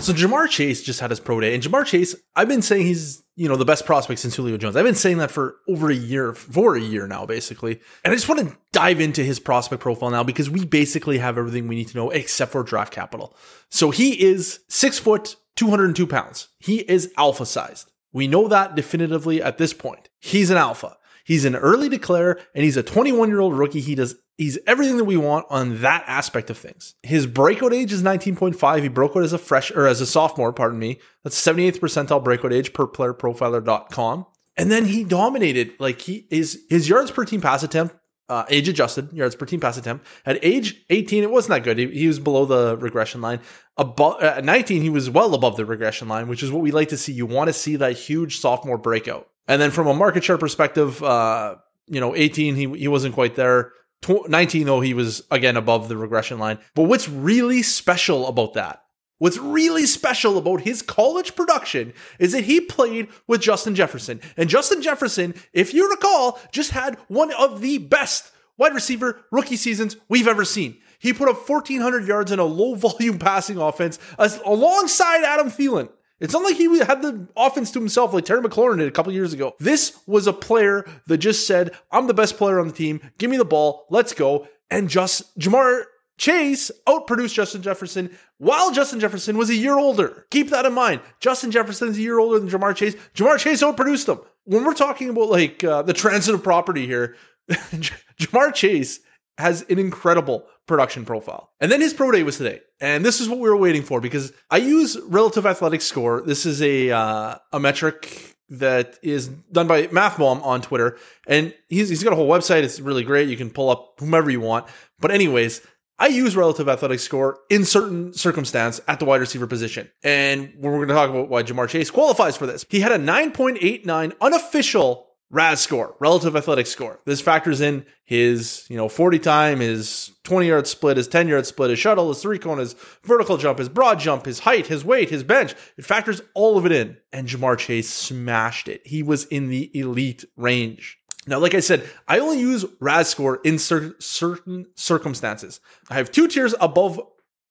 So 0.00 0.14
Ja'Marr 0.14 0.48
Chase 0.48 0.82
just 0.82 0.98
had 0.98 1.10
his 1.10 1.20
pro 1.20 1.40
day, 1.40 1.54
and 1.54 1.62
Ja'Marr 1.62 1.84
Chase, 1.84 2.16
I've 2.34 2.48
been 2.48 2.62
saying 2.62 2.86
he's 2.86 3.22
you 3.36 3.48
know 3.48 3.56
the 3.56 3.64
best 3.64 3.86
prospect 3.86 4.20
since 4.20 4.34
Julio 4.34 4.56
Jones. 4.56 4.74
I've 4.74 4.84
been 4.84 4.94
saying 4.94 5.18
that 5.18 5.30
for 5.30 5.56
over 5.68 5.90
a 5.90 5.94
year, 5.94 6.32
for 6.32 6.74
a 6.74 6.80
year 6.80 7.06
now, 7.06 7.26
basically. 7.26 7.80
And 8.04 8.12
I 8.12 8.16
just 8.16 8.28
want 8.28 8.40
to 8.40 8.56
dive 8.72 9.00
into 9.00 9.22
his 9.22 9.38
prospect 9.38 9.82
profile 9.82 10.10
now 10.10 10.24
because 10.24 10.50
we 10.50 10.64
basically 10.64 11.18
have 11.18 11.38
everything 11.38 11.68
we 11.68 11.76
need 11.76 11.88
to 11.88 11.96
know 11.96 12.10
except 12.10 12.52
for 12.52 12.62
draft 12.62 12.92
capital. 12.92 13.36
So 13.68 13.90
he 13.90 14.20
is 14.22 14.60
six 14.68 14.98
foot, 14.98 15.36
two 15.54 15.68
hundred 15.68 15.86
and 15.86 15.96
two 15.96 16.06
pounds. 16.06 16.48
He 16.58 16.78
is 16.80 17.12
alpha 17.16 17.46
sized. 17.46 17.90
We 18.12 18.26
know 18.26 18.48
that 18.48 18.74
definitively 18.74 19.42
at 19.42 19.58
this 19.58 19.72
point. 19.72 20.08
He's 20.18 20.50
an 20.50 20.56
alpha. 20.56 20.96
He's 21.30 21.44
an 21.44 21.54
early 21.54 21.88
declare 21.88 22.40
and 22.56 22.64
he's 22.64 22.76
a 22.76 22.82
21 22.82 23.28
year 23.28 23.38
old 23.38 23.56
rookie. 23.56 23.78
He 23.78 23.94
does 23.94 24.16
he's 24.36 24.58
everything 24.66 24.96
that 24.96 25.04
we 25.04 25.16
want 25.16 25.46
on 25.48 25.80
that 25.82 26.02
aspect 26.08 26.50
of 26.50 26.58
things. 26.58 26.96
His 27.04 27.24
breakout 27.24 27.72
age 27.72 27.92
is 27.92 28.02
19.5. 28.02 28.82
He 28.82 28.88
broke 28.88 29.14
out 29.14 29.22
as 29.22 29.32
a 29.32 29.38
fresh 29.38 29.70
or 29.70 29.86
as 29.86 30.00
a 30.00 30.06
sophomore, 30.06 30.52
pardon 30.52 30.80
me. 30.80 30.98
That's 31.22 31.40
78th 31.40 31.78
percentile 31.78 32.24
breakout 32.24 32.52
age 32.52 32.72
per 32.72 32.88
playerprofiler.com. 32.88 34.26
And 34.56 34.72
then 34.72 34.86
he 34.86 35.04
dominated 35.04 35.74
like 35.78 36.00
he 36.00 36.26
is 36.30 36.64
his 36.68 36.88
yards 36.88 37.12
per 37.12 37.24
team 37.24 37.40
pass 37.40 37.62
attempt 37.62 37.94
uh, 38.30 38.44
age 38.48 38.68
adjusted 38.68 39.12
yards 39.12 39.34
per 39.34 39.44
team 39.44 39.60
pass 39.60 39.76
attempt. 39.76 40.06
At 40.24 40.38
age 40.44 40.84
18, 40.88 41.24
it 41.24 41.30
wasn't 41.30 41.50
that 41.50 41.64
good. 41.64 41.78
He, 41.78 41.86
he 41.88 42.06
was 42.06 42.20
below 42.20 42.44
the 42.46 42.76
regression 42.76 43.20
line. 43.20 43.40
Above, 43.76 44.22
at 44.22 44.44
19, 44.44 44.82
he 44.82 44.88
was 44.88 45.10
well 45.10 45.34
above 45.34 45.56
the 45.56 45.66
regression 45.66 46.08
line, 46.08 46.28
which 46.28 46.42
is 46.42 46.52
what 46.52 46.62
we 46.62 46.70
like 46.70 46.88
to 46.90 46.96
see. 46.96 47.12
You 47.12 47.26
want 47.26 47.48
to 47.48 47.52
see 47.52 47.76
that 47.76 47.98
huge 47.98 48.38
sophomore 48.38 48.78
breakout. 48.78 49.28
And 49.50 49.60
then 49.60 49.72
from 49.72 49.88
a 49.88 49.94
market 49.94 50.22
share 50.22 50.38
perspective, 50.38 51.02
uh, 51.02 51.56
you 51.88 51.98
know, 51.98 52.14
18, 52.14 52.54
he, 52.54 52.68
he 52.78 52.86
wasn't 52.86 53.16
quite 53.16 53.34
there. 53.34 53.72
19, 54.08 54.64
though, 54.64 54.80
he 54.80 54.94
was 54.94 55.22
again 55.28 55.56
above 55.56 55.88
the 55.88 55.96
regression 55.96 56.38
line. 56.38 56.58
But 56.76 56.84
what's 56.84 57.08
really 57.08 57.62
special 57.62 58.28
about 58.28 58.54
that, 58.54 58.84
what's 59.18 59.38
really 59.38 59.86
special 59.86 60.38
about 60.38 60.60
his 60.60 60.82
college 60.82 61.34
production 61.34 61.92
is 62.20 62.30
that 62.30 62.44
he 62.44 62.60
played 62.60 63.08
with 63.26 63.40
Justin 63.40 63.74
Jefferson. 63.74 64.20
And 64.36 64.48
Justin 64.48 64.82
Jefferson, 64.82 65.34
if 65.52 65.74
you 65.74 65.90
recall, 65.90 66.38
just 66.52 66.70
had 66.70 66.96
one 67.08 67.32
of 67.32 67.60
the 67.60 67.78
best 67.78 68.30
wide 68.56 68.72
receiver 68.72 69.20
rookie 69.32 69.56
seasons 69.56 69.96
we've 70.08 70.28
ever 70.28 70.44
seen. 70.44 70.76
He 71.00 71.12
put 71.12 71.28
up 71.28 71.48
1,400 71.48 72.06
yards 72.06 72.30
in 72.30 72.38
a 72.38 72.44
low 72.44 72.76
volume 72.76 73.18
passing 73.18 73.56
offense 73.56 73.98
as, 74.16 74.40
alongside 74.46 75.24
Adam 75.24 75.50
Thielen. 75.50 75.88
It's 76.20 76.34
not 76.34 76.42
like 76.42 76.56
he 76.56 76.78
had 76.78 77.02
the 77.02 77.26
offense 77.36 77.70
to 77.72 77.78
himself 77.78 78.12
like 78.12 78.24
Terry 78.24 78.42
McLaurin 78.42 78.78
did 78.78 78.88
a 78.88 78.92
couple 78.92 79.12
years 79.12 79.32
ago. 79.32 79.54
This 79.58 79.98
was 80.06 80.26
a 80.26 80.32
player 80.32 80.84
that 81.06 81.18
just 81.18 81.46
said, 81.46 81.72
I'm 81.90 82.06
the 82.06 82.14
best 82.14 82.36
player 82.36 82.60
on 82.60 82.68
the 82.68 82.74
team. 82.74 83.00
Give 83.18 83.30
me 83.30 83.38
the 83.38 83.44
ball. 83.44 83.86
Let's 83.90 84.12
go. 84.12 84.46
And 84.70 84.88
just 84.88 85.36
Ja'Marr 85.38 85.84
Chase 86.18 86.70
outproduced 86.86 87.32
Justin 87.32 87.62
Jefferson 87.62 88.16
while 88.36 88.70
Justin 88.70 89.00
Jefferson 89.00 89.38
was 89.38 89.48
a 89.48 89.54
year 89.54 89.78
older. 89.78 90.26
Keep 90.30 90.50
that 90.50 90.66
in 90.66 90.74
mind. 90.74 91.00
Justin 91.18 91.50
Jefferson's 91.50 91.96
a 91.96 92.02
year 92.02 92.18
older 92.18 92.38
than 92.38 92.50
Ja'Marr 92.50 92.76
Chase. 92.76 92.94
Ja'Marr 93.14 93.38
Chase 93.38 93.62
outproduced 93.62 94.08
him. 94.08 94.20
When 94.44 94.64
we're 94.64 94.74
talking 94.74 95.08
about 95.08 95.30
like 95.30 95.64
uh, 95.64 95.82
the 95.82 95.94
transitive 95.94 96.42
property 96.42 96.86
here, 96.86 97.16
Ja'Marr 97.50 98.52
Chase 98.52 99.00
has 99.38 99.62
an 99.70 99.78
incredible 99.78 100.46
production 100.70 101.04
profile. 101.04 101.50
And 101.60 101.70
then 101.70 101.80
his 101.80 101.92
pro 101.92 102.12
day 102.12 102.22
was 102.22 102.38
today. 102.38 102.60
And 102.80 103.04
this 103.04 103.20
is 103.20 103.28
what 103.28 103.40
we 103.40 103.50
were 103.50 103.56
waiting 103.56 103.82
for 103.82 104.00
because 104.00 104.32
I 104.50 104.58
use 104.58 104.96
relative 105.04 105.44
athletic 105.44 105.82
score. 105.82 106.22
This 106.22 106.46
is 106.46 106.62
a 106.62 106.90
uh, 106.90 107.34
a 107.52 107.60
metric 107.60 108.36
that 108.50 108.98
is 109.02 109.28
done 109.28 109.66
by 109.66 109.88
MathBomb 109.88 110.44
on 110.44 110.62
Twitter. 110.62 110.96
And 111.26 111.52
he's, 111.68 111.88
he's 111.88 112.02
got 112.02 112.12
a 112.12 112.16
whole 112.16 112.28
website. 112.28 112.62
It's 112.62 112.80
really 112.80 113.04
great. 113.04 113.28
You 113.28 113.36
can 113.36 113.50
pull 113.50 113.68
up 113.68 113.94
whomever 113.98 114.30
you 114.30 114.40
want. 114.40 114.66
But 114.98 115.10
anyways, 115.10 115.60
I 115.98 116.06
use 116.06 116.34
relative 116.34 116.68
athletic 116.68 116.98
score 117.00 117.38
in 117.50 117.64
certain 117.64 118.12
circumstance 118.12 118.80
at 118.88 118.98
the 118.98 119.04
wide 119.04 119.20
receiver 119.20 119.46
position. 119.46 119.90
And 120.02 120.52
we're 120.56 120.72
going 120.72 120.88
to 120.88 120.94
talk 120.94 121.10
about 121.10 121.28
why 121.28 121.42
Ja'Marr 121.42 121.68
Chase 121.68 121.90
qualifies 121.90 122.36
for 122.36 122.46
this. 122.46 122.64
He 122.68 122.80
had 122.80 122.92
a 122.92 122.98
9.89 122.98 124.12
unofficial 124.20 125.09
RAS 125.30 125.60
score, 125.60 125.94
relative 126.00 126.34
athletic 126.34 126.66
score. 126.66 127.00
This 127.06 127.20
factors 127.20 127.60
in 127.60 127.86
his, 128.04 128.66
you 128.68 128.76
know, 128.76 128.88
40 128.88 129.20
time, 129.20 129.60
his 129.60 130.12
20 130.24 130.48
yard 130.48 130.66
split, 130.66 130.96
his 130.96 131.06
10 131.06 131.28
yard 131.28 131.46
split, 131.46 131.70
his 131.70 131.78
shuttle, 131.78 132.08
his 132.08 132.20
three 132.20 132.38
cone, 132.38 132.58
his 132.58 132.74
vertical 133.04 133.36
jump, 133.36 133.58
his 133.58 133.68
broad 133.68 134.00
jump, 134.00 134.26
his 134.26 134.40
height, 134.40 134.66
his 134.66 134.84
weight, 134.84 135.10
his 135.10 135.22
bench. 135.22 135.54
It 135.76 135.84
factors 135.84 136.20
all 136.34 136.58
of 136.58 136.66
it 136.66 136.72
in. 136.72 136.96
And 137.12 137.28
Ja'Marr 137.28 137.58
Chase 137.58 137.88
smashed 137.88 138.68
it. 138.68 138.84
He 138.84 139.02
was 139.02 139.24
in 139.26 139.48
the 139.48 139.70
elite 139.78 140.24
range. 140.36 140.98
Now, 141.26 141.38
like 141.38 141.54
I 141.54 141.60
said, 141.60 141.88
I 142.08 142.18
only 142.18 142.40
use 142.40 142.64
RAS 142.80 143.08
score 143.08 143.40
in 143.44 143.58
cer- 143.58 143.94
certain 144.00 144.66
circumstances. 144.74 145.60
I 145.88 145.94
have 145.94 146.10
two 146.10 146.26
tiers 146.26 146.54
above 146.60 147.00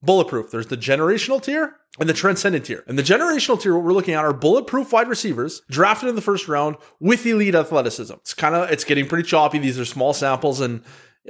bulletproof. 0.02 0.52
There's 0.52 0.68
the 0.68 0.78
generational 0.78 1.42
tier 1.42 1.76
and 2.00 2.08
the 2.08 2.14
transcendent 2.14 2.66
tier. 2.66 2.84
And 2.88 2.98
the 2.98 3.04
generational 3.04 3.60
tier, 3.60 3.76
what 3.76 3.84
we're 3.84 3.94
looking 3.94 4.14
at 4.14 4.24
are 4.24 4.34
bulletproof 4.34 4.94
wide 4.94 5.08
receivers 5.08 5.62
drafted 5.70 6.10
in 6.10 6.16
the 6.16 6.22
first 6.22 6.48
round 6.48 6.78
with 7.00 7.26
elite 7.26 7.56
athleticism. 7.56 8.14
It's 8.14 8.34
kind 8.34 8.56
of, 8.56 8.70
it's 8.72 8.84
getting 8.84 9.08
pretty 9.08 9.28
choppy. 9.28 9.60
These 9.60 9.80
are 9.80 9.86
small 9.86 10.14
samples 10.14 10.62
and 10.62 10.84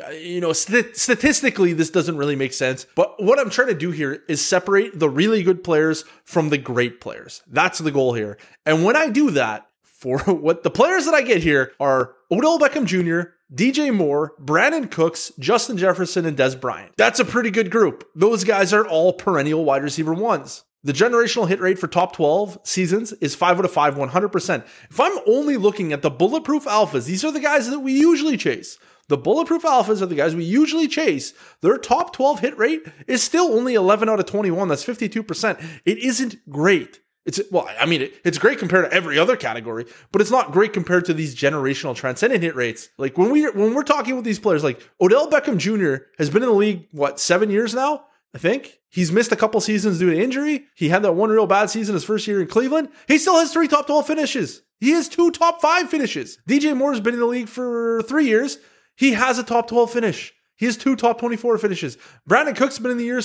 uh, 0.05 0.11
you 0.11 0.39
know, 0.39 0.53
st- 0.53 0.95
statistically, 0.95 1.73
this 1.73 1.89
doesn't 1.89 2.17
really 2.17 2.35
make 2.35 2.53
sense. 2.53 2.85
But 2.95 3.21
what 3.21 3.39
I'm 3.39 3.49
trying 3.49 3.69
to 3.69 3.73
do 3.73 3.91
here 3.91 4.23
is 4.29 4.45
separate 4.45 4.97
the 4.97 5.09
really 5.09 5.41
good 5.41 5.63
players 5.63 6.05
from 6.23 6.49
the 6.49 6.59
great 6.59 7.01
players. 7.01 7.41
That's 7.47 7.79
the 7.79 7.91
goal 7.91 8.13
here. 8.13 8.37
And 8.65 8.85
when 8.85 8.95
I 8.95 9.09
do 9.09 9.31
that, 9.31 9.65
for 9.99 10.19
what 10.25 10.63
the 10.63 10.71
players 10.71 11.05
that 11.05 11.13
I 11.13 11.21
get 11.21 11.43
here 11.43 11.73
are 11.79 12.15
Odell 12.31 12.59
Beckham 12.59 12.85
Jr., 12.85 13.31
DJ 13.53 13.91
Moore, 13.91 14.33
Brandin 14.39 14.91
Cooks, 14.91 15.31
Justin 15.39 15.75
Jefferson, 15.75 16.25
and 16.25 16.37
Dez 16.37 16.59
Bryant. 16.59 16.93
That's 16.97 17.19
a 17.19 17.25
pretty 17.25 17.49
good 17.49 17.71
group. 17.71 18.07
Those 18.13 18.43
guys 18.43 18.73
are 18.73 18.87
all 18.87 19.13
perennial 19.13 19.65
wide 19.65 19.81
receiver 19.81 20.13
ones. 20.13 20.65
The 20.83 20.93
generational 20.93 21.47
hit 21.47 21.59
rate 21.59 21.79
for 21.79 21.87
top 21.87 22.15
12 22.15 22.59
seasons 22.63 23.11
is 23.13 23.35
5 23.35 23.59
out 23.59 23.65
of 23.65 23.71
5, 23.71 23.95
100%. 23.95 24.65
If 24.89 24.99
I'm 24.99 25.17
only 25.25 25.57
looking 25.57 25.91
at 25.91 26.03
the 26.03 26.11
bulletproof 26.11 26.65
alphas, 26.65 27.05
these 27.05 27.25
are 27.25 27.31
the 27.31 27.39
guys 27.39 27.69
that 27.69 27.79
we 27.79 27.91
usually 27.93 28.37
chase. 28.37 28.77
The 29.07 29.17
bulletproof 29.17 29.63
alphas 29.63 30.01
are 30.03 30.05
the 30.05 30.15
guys 30.15 30.35
we 30.35 30.45
usually 30.45 30.87
chase. 30.87 31.33
Their 31.61 31.79
top 31.79 32.13
12 32.13 32.41
hit 32.41 32.57
rate 32.57 32.83
is 33.07 33.23
still 33.23 33.45
only 33.45 33.73
11 33.73 34.07
out 34.07 34.19
of 34.19 34.27
21. 34.27 34.67
That's 34.67 34.85
52%. 34.85 35.81
It 35.85 35.97
isn't 35.97 36.37
great. 36.49 36.99
It's 37.25 37.39
well, 37.51 37.69
I 37.79 37.85
mean, 37.85 38.01
it, 38.03 38.13
it's 38.23 38.37
great 38.37 38.59
compared 38.59 38.89
to 38.89 38.95
every 38.95 39.19
other 39.19 39.35
category, 39.35 39.85
but 40.11 40.21
it's 40.21 40.31
not 40.31 40.51
great 40.51 40.73
compared 40.73 41.05
to 41.05 41.13
these 41.13 41.35
generational 41.35 41.95
transcendent 41.95 42.41
hit 42.41 42.55
rates. 42.55 42.89
Like 42.97 43.17
when 43.17 43.29
we 43.29 43.43
when 43.49 43.73
we're 43.73 43.83
talking 43.83 44.15
with 44.15 44.25
these 44.25 44.39
players, 44.39 44.63
like 44.63 44.81
Odell 45.01 45.29
Beckham 45.29 45.57
Jr. 45.57 46.05
has 46.17 46.29
been 46.29 46.43
in 46.43 46.49
the 46.49 46.55
league 46.55 46.87
what 46.91 47.19
seven 47.19 47.49
years 47.49 47.73
now. 47.73 48.05
I 48.33 48.37
think 48.37 48.79
he's 48.89 49.11
missed 49.11 49.31
a 49.31 49.35
couple 49.35 49.59
seasons 49.59 49.97
due 49.97 50.11
to 50.11 50.21
injury. 50.21 50.65
He 50.75 50.89
had 50.89 51.01
that 51.01 51.13
one 51.13 51.29
real 51.31 51.47
bad 51.47 51.69
season 51.69 51.95
his 51.95 52.03
first 52.03 52.27
year 52.27 52.41
in 52.41 52.47
Cleveland. 52.47 52.89
He 53.07 53.17
still 53.17 53.39
has 53.39 53.51
three 53.51 53.67
top 53.67 53.87
12 53.87 54.05
finishes. 54.05 54.61
He 54.79 54.91
has 54.91 55.09
two 55.09 55.31
top 55.31 55.61
five 55.61 55.89
finishes. 55.89 56.37
DJ 56.47 56.77
Moore's 56.77 56.99
been 56.99 57.15
in 57.15 57.19
the 57.19 57.25
league 57.25 57.49
for 57.49 58.03
three 58.03 58.27
years. 58.27 58.59
He 58.95 59.13
has 59.13 59.39
a 59.39 59.43
top 59.43 59.67
12 59.67 59.91
finish. 59.91 60.33
He 60.55 60.65
has 60.65 60.77
two 60.77 60.95
top 60.95 61.19
24 61.19 61.57
finishes. 61.57 61.97
Brandin 62.29 62.55
Cook's 62.55 62.79
been 62.79 62.91
in 62.91 62.97
the 62.97 63.05
year 63.05 63.21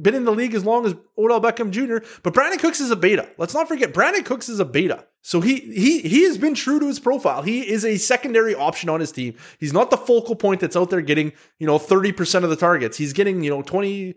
been 0.00 0.14
in 0.14 0.24
the 0.24 0.32
league 0.32 0.54
as 0.54 0.64
long 0.64 0.86
as 0.86 0.94
Odell 1.18 1.40
Beckham 1.40 1.70
Jr., 1.70 2.06
but 2.22 2.32
Brandin 2.32 2.58
Cooks 2.58 2.80
is 2.80 2.90
a 2.90 2.96
beta. 2.96 3.28
Let's 3.38 3.54
not 3.54 3.68
forget 3.68 3.92
Brandin 3.92 4.24
Cooks 4.24 4.48
is 4.48 4.60
a 4.60 4.64
beta. 4.64 5.06
So 5.20 5.40
he 5.40 5.60
he 5.60 6.00
he 6.00 6.24
has 6.24 6.38
been 6.38 6.54
true 6.54 6.80
to 6.80 6.86
his 6.86 6.98
profile. 6.98 7.42
He 7.42 7.68
is 7.68 7.84
a 7.84 7.96
secondary 7.96 8.54
option 8.54 8.88
on 8.88 9.00
his 9.00 9.12
team. 9.12 9.34
He's 9.58 9.72
not 9.72 9.90
the 9.90 9.96
focal 9.96 10.34
point 10.34 10.60
that's 10.60 10.76
out 10.76 10.90
there 10.90 11.00
getting, 11.00 11.32
you 11.58 11.66
know, 11.66 11.78
30% 11.78 12.44
of 12.44 12.50
the 12.50 12.56
targets. 12.56 12.96
He's 12.96 13.12
getting, 13.12 13.44
you 13.44 13.50
know, 13.50 13.62
20 13.62 14.14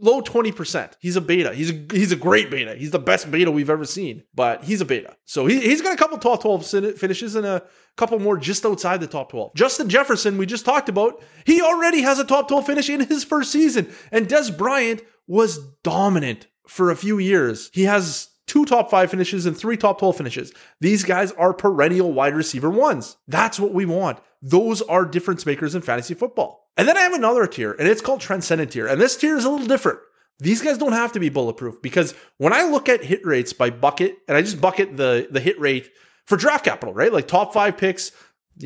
low 0.00 0.20
20%. 0.20 0.92
He's 1.00 1.16
a 1.16 1.20
beta. 1.20 1.54
He's 1.54 1.70
a, 1.70 1.84
he's 1.90 2.12
a 2.12 2.16
great 2.16 2.50
beta. 2.50 2.74
He's 2.74 2.90
the 2.90 2.98
best 2.98 3.30
beta 3.30 3.50
we've 3.50 3.70
ever 3.70 3.84
seen, 3.84 4.24
but 4.34 4.64
he's 4.64 4.80
a 4.80 4.84
beta. 4.84 5.16
So 5.24 5.46
he, 5.46 5.60
he's 5.60 5.82
got 5.82 5.94
a 5.94 5.96
couple 5.96 6.18
top 6.18 6.42
12 6.42 6.66
finishes 6.98 7.34
and 7.34 7.46
a 7.46 7.62
couple 7.96 8.18
more 8.18 8.36
just 8.36 8.64
outside 8.66 9.00
the 9.00 9.06
top 9.06 9.30
12. 9.30 9.54
Justin 9.54 9.88
Jefferson, 9.88 10.38
we 10.38 10.46
just 10.46 10.64
talked 10.64 10.88
about, 10.88 11.22
he 11.44 11.62
already 11.62 12.02
has 12.02 12.18
a 12.18 12.24
top 12.24 12.48
12 12.48 12.66
finish 12.66 12.90
in 12.90 13.00
his 13.00 13.24
first 13.24 13.50
season. 13.50 13.92
And 14.12 14.28
Des 14.28 14.50
Bryant 14.52 15.02
was 15.26 15.58
dominant 15.82 16.46
for 16.66 16.90
a 16.90 16.96
few 16.96 17.18
years. 17.18 17.70
He 17.72 17.84
has 17.84 18.28
two 18.46 18.64
top 18.64 18.90
five 18.90 19.10
finishes 19.10 19.46
and 19.46 19.56
three 19.56 19.76
top 19.76 19.98
12 19.98 20.16
finishes. 20.16 20.52
These 20.80 21.04
guys 21.04 21.32
are 21.32 21.52
perennial 21.52 22.12
wide 22.12 22.34
receiver 22.34 22.70
ones. 22.70 23.16
That's 23.28 23.58
what 23.58 23.74
we 23.74 23.86
want. 23.86 24.18
Those 24.42 24.82
are 24.82 25.04
difference 25.04 25.46
makers 25.46 25.74
in 25.74 25.82
fantasy 25.82 26.14
football. 26.14 26.70
And 26.76 26.86
then 26.86 26.96
I 26.96 27.00
have 27.00 27.14
another 27.14 27.46
tier, 27.46 27.72
and 27.72 27.88
it's 27.88 28.02
called 28.02 28.20
Transcendent 28.20 28.72
tier. 28.72 28.86
And 28.86 29.00
this 29.00 29.16
tier 29.16 29.36
is 29.36 29.44
a 29.44 29.50
little 29.50 29.66
different. 29.66 29.98
These 30.38 30.60
guys 30.60 30.76
don't 30.76 30.92
have 30.92 31.12
to 31.12 31.20
be 31.20 31.30
bulletproof 31.30 31.80
because 31.80 32.14
when 32.36 32.52
I 32.52 32.64
look 32.64 32.90
at 32.90 33.02
hit 33.02 33.24
rates 33.24 33.54
by 33.54 33.70
bucket, 33.70 34.18
and 34.28 34.36
I 34.36 34.42
just 34.42 34.60
bucket 34.60 34.96
the, 34.96 35.26
the 35.30 35.40
hit 35.40 35.58
rate 35.58 35.90
for 36.26 36.36
draft 36.36 36.64
capital, 36.64 36.92
right? 36.92 37.12
Like 37.12 37.26
top 37.26 37.54
five 37.54 37.78
picks, 37.78 38.12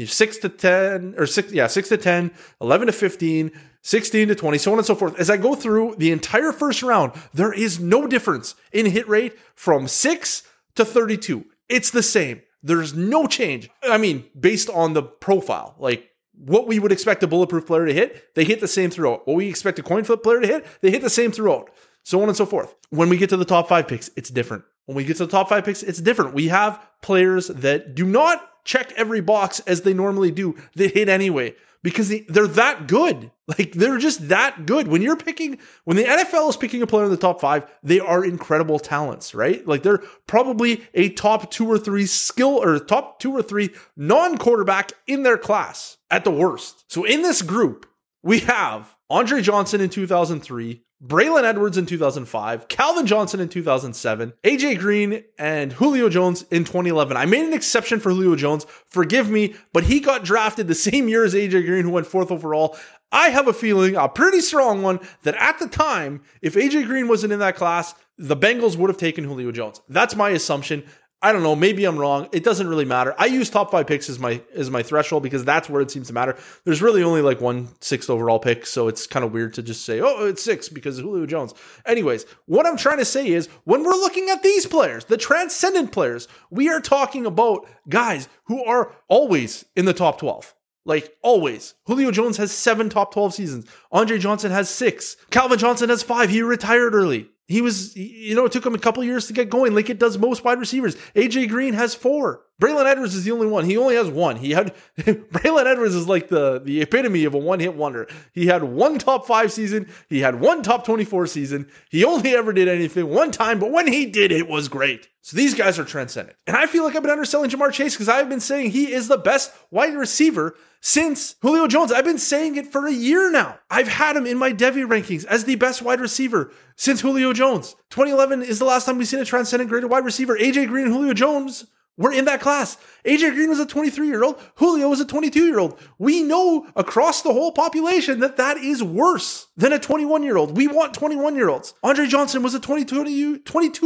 six 0.07 0.39
to 0.39 0.49
10, 0.49 1.15
or 1.17 1.27
six, 1.27 1.53
yeah, 1.53 1.69
six 1.69 1.89
to 1.91 1.97
10, 1.97 2.33
11 2.61 2.87
to 2.89 2.93
15, 2.93 3.53
16 3.83 4.29
to 4.29 4.35
20, 4.35 4.59
so 4.59 4.73
on 4.73 4.79
and 4.79 4.87
so 4.87 4.95
forth. 4.95 5.19
As 5.19 5.31
I 5.31 5.37
go 5.37 5.55
through 5.55 5.97
the 5.99 6.13
entire 6.13 6.53
first 6.53 6.83
round, 6.83 7.13
there 7.33 7.53
is 7.53 7.81
no 7.81 8.07
difference 8.07 8.55
in 8.73 8.87
hit 8.87 9.09
rate 9.09 9.39
from 9.55 9.89
6 9.89 10.43
to 10.77 10.85
32. 10.85 11.45
It's 11.69 11.91
the 11.91 12.03
same. 12.03 12.43
There's 12.63 12.95
no 12.95 13.27
change. 13.27 13.71
I 13.83 13.97
mean, 13.97 14.25
based 14.39 14.69
on 14.69 14.93
the 14.93 15.03
profile, 15.03 15.75
like 15.79 16.11
what 16.35 16.67
we 16.67 16.79
would 16.79 16.93
expect 16.93 17.23
a 17.23 17.27
bulletproof 17.27 17.67
player 17.67 17.87
to 17.87 17.95
hit, 17.95 18.35
they 18.35 18.45
hit 18.45 18.61
the 18.61 18.69
same 18.69 18.91
throughout. 18.91 19.27
What 19.27 19.37
we 19.37 19.49
expect 19.49 19.79
a 19.79 19.83
coin 19.83 20.05
flip 20.05 20.23
player 20.23 20.41
to 20.41 20.47
hit, 20.47 20.67
they 20.83 20.91
hit 20.91 21.03
the 21.03 21.11
same 21.11 21.33
throughout. 21.33 21.71
so 22.03 22.23
on 22.23 22.29
and 22.29 22.37
so 22.37 22.47
forth. 22.47 22.75
When 22.91 23.09
we 23.09 23.17
get 23.19 23.29
to 23.31 23.37
the 23.37 23.45
top 23.45 23.69
five 23.69 23.87
picks, 23.87 24.11
it's 24.17 24.31
different. 24.31 24.65
When 24.87 24.97
we 24.97 25.05
get 25.05 25.19
to 25.19 25.27
the 25.27 25.31
top 25.31 25.49
five 25.49 25.65
picks, 25.65 25.83
it's 25.83 26.01
different. 26.01 26.35
We 26.35 26.49
have 26.49 26.85
players 27.03 27.49
that 27.49 27.95
do 27.95 28.05
not 28.05 28.65
check 28.65 28.93
every 28.97 29.21
box 29.21 29.61
as 29.61 29.83
they 29.83 29.95
normally 29.95 30.31
do 30.31 30.57
they 30.75 30.89
hit 30.89 31.09
anyway 31.09 31.55
because 31.83 32.13
they're 32.29 32.47
that 32.47 32.87
good. 32.89 33.31
Like 33.59 33.73
they're 33.73 33.99
just 33.99 34.29
that 34.29 34.65
good. 34.65 34.87
When 34.87 35.03
you're 35.03 35.17
picking, 35.17 35.59
when 35.83 35.97
the 35.97 36.05
NFL 36.05 36.51
is 36.51 36.57
picking 36.57 36.83
a 36.83 36.87
player 36.87 37.07
in 37.07 37.11
the 37.11 37.17
top 37.17 37.41
five, 37.41 37.69
they 37.83 37.99
are 37.99 38.25
incredible 38.25 38.79
talents, 38.79 39.35
right? 39.35 39.67
Like 39.67 39.83
they're 39.83 40.05
probably 40.29 40.87
a 40.95 41.09
top 41.09 41.51
two 41.51 41.69
or 41.69 41.77
three 41.77 42.07
skill 42.07 42.63
or 42.63 42.79
top 42.79 43.19
two 43.19 43.33
or 43.33 43.43
three 43.43 43.71
non 43.97 44.39
quarterback 44.39 44.93
in 45.09 45.25
their 45.25 45.37
class 45.37 45.97
at 46.13 46.23
the 46.23 46.31
worst. 46.31 46.85
So 46.93 47.03
in 47.03 47.23
this 47.23 47.43
group, 47.43 47.87
we 48.23 48.39
have 48.41 48.95
Andre 49.11 49.43
Johnson 49.43 49.81
in 49.81 49.91
2003, 49.91 50.85
Braylon 51.03 51.45
Edwards 51.45 51.79
in 51.79 51.87
2005, 51.87 52.69
Calvin 52.69 53.07
Johnson 53.07 53.41
in 53.41 53.49
2007, 53.49 54.35
AJ 54.45 54.79
Green 54.79 55.25
and 55.39 55.73
Julio 55.73 56.11
Jones 56.11 56.43
in 56.51 56.65
2011. 56.65 57.17
I 57.17 57.25
made 57.25 57.47
an 57.47 57.55
exception 57.55 58.01
for 58.01 58.11
Julio 58.11 58.37
Jones. 58.37 58.67
Forgive 58.87 59.31
me, 59.31 59.55
but 59.73 59.85
he 59.85 60.01
got 60.01 60.25
drafted 60.25 60.69
the 60.69 60.75
same 60.75 61.09
year 61.09 61.25
as 61.25 61.33
AJ 61.33 61.65
Green, 61.65 61.85
who 61.85 61.91
went 61.91 62.07
fourth 62.07 62.31
overall. 62.31 62.77
I 63.11 63.31
have 63.31 63.49
a 63.49 63.55
feeling, 63.55 63.97
a 63.97 64.11
pretty 64.11 64.43
strong 64.43 64.83
one, 64.83 65.01
that 65.23 65.35
at 65.37 65.59
the 65.59 65.69
time, 65.69 66.21
if 66.43 66.55
AJ 66.55 66.85
Green 66.85 67.09
wasn't 67.09 67.33
in 67.33 67.39
that 67.39 67.57
class, 67.57 67.95
the 68.19 68.37
Bengals 68.37 68.77
would 68.77 68.91
have 68.91 68.99
taken 68.99 69.25
Julio 69.25 69.53
Jones. 69.53 69.81
That's 69.89 70.15
my 70.15 70.29
assumption. 70.29 70.85
I 71.23 71.33
don't 71.33 71.43
know. 71.43 71.55
Maybe 71.55 71.85
I'm 71.85 71.99
wrong. 71.99 72.29
It 72.33 72.45
doesn't 72.45 72.67
really 72.67 72.87
matter. 72.87 73.15
I 73.19 73.27
use 73.27 73.51
top 73.51 73.71
five 73.71 73.87
picks 73.87 74.09
as 74.09 74.19
my 74.19 74.41
as 74.55 74.71
my 74.71 74.83
threshold 74.83 75.23
because 75.23 75.45
that's 75.45 75.69
where 75.69 75.83
it 75.83 75.91
seems 75.91 76.07
to 76.07 76.15
matter. 76.15 76.37
There's 76.65 76.81
really 76.81 77.03
only 77.03 77.21
like 77.21 77.43
one 77.43 77.69
sixth 77.81 78.09
overall 78.09 78.39
pick, 78.39 78.65
so 78.65 78.89
it's 78.89 79.07
kind 79.07 79.25
of 79.25 79.33
weird 79.33 79.53
to 79.55 79.63
just 79.63 79.85
say, 79.85 80.01
oh, 80.01 80.27
it's 80.27 80.43
six 80.43 80.71
because 80.71 80.99
Julio 80.99 81.27
Jones. 81.27 81.53
Anyways, 81.85 82.25
what 82.47 82.67
I'm 82.67 82.79
trying 82.79 82.99
to 82.99 83.05
say 83.05 83.29
is 83.29 83.49
when 83.65 83.83
we're 83.83 83.91
looking 83.91 84.31
at 84.31 84.43
these 84.43 84.65
players, 84.65 85.05
the 85.05 85.19
transcendent 85.19 85.93
players, 85.93 86.27
we 86.51 86.71
are 86.71 86.81
talking 86.81 87.27
about 87.27 87.67
guys 87.89 88.29
who 88.45 88.65
are 88.65 88.93
always 89.09 89.67
in 89.77 89.85
the 89.85 89.93
top 89.93 90.19
12. 90.19 90.55
Like 90.87 91.15
always. 91.23 91.75
Julio 91.85 92.11
Jones 92.11 92.39
has 92.39 92.51
seven 92.51 92.89
top 92.89 93.13
12 93.13 93.35
seasons. 93.35 93.67
Andre 93.93 94.17
Johnson 94.19 94.51
has 94.51 94.71
six. 94.71 95.17
Calvin 95.31 95.59
Johnson 95.59 95.91
has 95.91 96.03
five. 96.03 96.31
He 96.31 96.41
retired 96.43 96.95
early. 96.95 97.29
He 97.51 97.61
was, 97.61 97.97
you 97.97 98.37
know, 98.37 98.45
it 98.45 98.53
took 98.53 98.65
him 98.65 98.77
a 98.77 98.79
couple 98.79 99.03
years 99.03 99.27
to 99.27 99.33
get 99.33 99.51
going, 99.51 99.75
like 99.75 99.91
it 99.91 99.99
does 99.99 100.17
most 100.17 100.45
wide 100.45 100.61
receivers. 100.61 100.95
AJ 101.17 101.49
Green 101.49 101.75
has 101.75 101.97
four. 101.97 102.43
Braylon 102.61 102.85
Edwards 102.85 103.17
is 103.17 103.25
the 103.25 103.33
only 103.33 103.49
one. 103.49 103.65
He 103.65 103.77
only 103.77 103.97
has 103.97 104.09
one. 104.09 104.37
He 104.37 104.53
had 104.53 104.73
Braylon 104.99 105.67
Edwards 105.67 105.97
is 105.97 106.07
like 106.07 106.29
the 106.29 106.61
the 106.61 106.81
epitome 106.81 107.25
of 107.25 107.35
a 107.35 107.39
one 107.39 107.59
hit 107.59 107.75
wonder. 107.75 108.07
He 108.33 108.47
had 108.47 108.63
one 108.63 108.99
top 108.99 109.27
five 109.27 109.51
season. 109.51 109.89
He 110.09 110.21
had 110.21 110.39
one 110.39 110.63
top 110.63 110.85
twenty 110.85 111.05
four 111.05 111.27
season. 111.27 111.69
He 111.91 112.05
only 112.05 112.37
ever 112.37 112.53
did 112.53 112.69
anything 112.69 113.09
one 113.09 113.33
time, 113.33 113.59
but 113.59 113.73
when 113.73 113.93
he 113.93 114.07
did, 114.07 114.31
it 114.31 114.47
was 114.47 114.69
great. 114.69 115.09
So 115.21 115.37
these 115.37 115.55
guys 115.55 115.77
are 115.77 115.85
transcendent, 115.85 116.37
and 116.47 116.57
I 116.57 116.67
feel 116.67 116.85
like 116.85 116.95
I've 116.95 117.03
been 117.03 117.11
underselling 117.11 117.51
Ja'Marr 117.51 117.73
Chase 117.73 117.95
because 117.95 118.09
I've 118.09 118.29
been 118.29 118.39
saying 118.39 118.71
he 118.71 118.93
is 118.93 119.09
the 119.09 119.19
best 119.19 119.51
wide 119.73 119.95
receiver 119.95 120.55
since 120.81 121.37
Julio 121.43 121.67
Jones. 121.67 121.93
I've 121.93 122.05
been 122.05 122.19
saying 122.19 122.57
it 122.57 122.67
for 122.67 122.87
a 122.87 122.93
year 122.93 123.31
now. 123.31 123.59
I've 123.71 123.89
had 123.89 124.17
him 124.17 124.27
in 124.27 124.39
my 124.39 124.53
Devy 124.53 124.87
rankings 124.87 125.25
as 125.27 125.45
the 125.45 125.57
best 125.57 125.83
wide 125.83 126.01
receiver 126.01 126.53
since 126.77 127.01
Julio 127.01 127.33
Jones. 127.33 127.77
2011 127.91 128.43
is 128.43 128.59
the 128.59 128.65
last 128.65 128.87
time 128.87 128.99
we've 128.99 129.09
seen 129.09 129.21
a 129.21 129.25
transcendent 129.25 129.71
graded 129.71 129.91
wide 129.91 130.05
receiver. 130.05 130.37
AJ 130.37 130.69
Green 130.69 130.87
and 130.87 130.95
Julio 130.95 131.13
Jones 131.13 131.67
were 132.01 132.13
in 132.13 132.25
that 132.25 132.41
class. 132.41 132.79
AJ 133.05 133.35
Green 133.35 133.51
was 133.51 133.61
a 133.61 133.67
23 133.67 134.09
year 134.09 134.25
old. 134.25 134.41
Julio 134.57 134.89
was 134.89 135.01
a 135.01 135.05
22 135.05 135.45
year 135.45 135.59
old. 135.59 135.79
We 135.99 136.23
know 136.23 136.67
across 136.75 137.21
the 137.21 137.33
whole 137.33 137.53
population 137.53 138.21
that 138.21 138.39
that 138.39 138.57
is 138.57 138.83
worse 138.83 139.49
than 139.57 139.75
a 139.75 139.79
21 139.79 140.23
year 140.23 140.39
old. 140.39 140.57
We 140.57 140.67
want 140.67 140.95
21 140.95 141.37
year 141.37 141.51
olds. 141.51 141.75
Andre 141.83 142.07
Johnson 142.07 142.43
was 142.43 142.55
a 142.55 142.61
22 142.61 143.05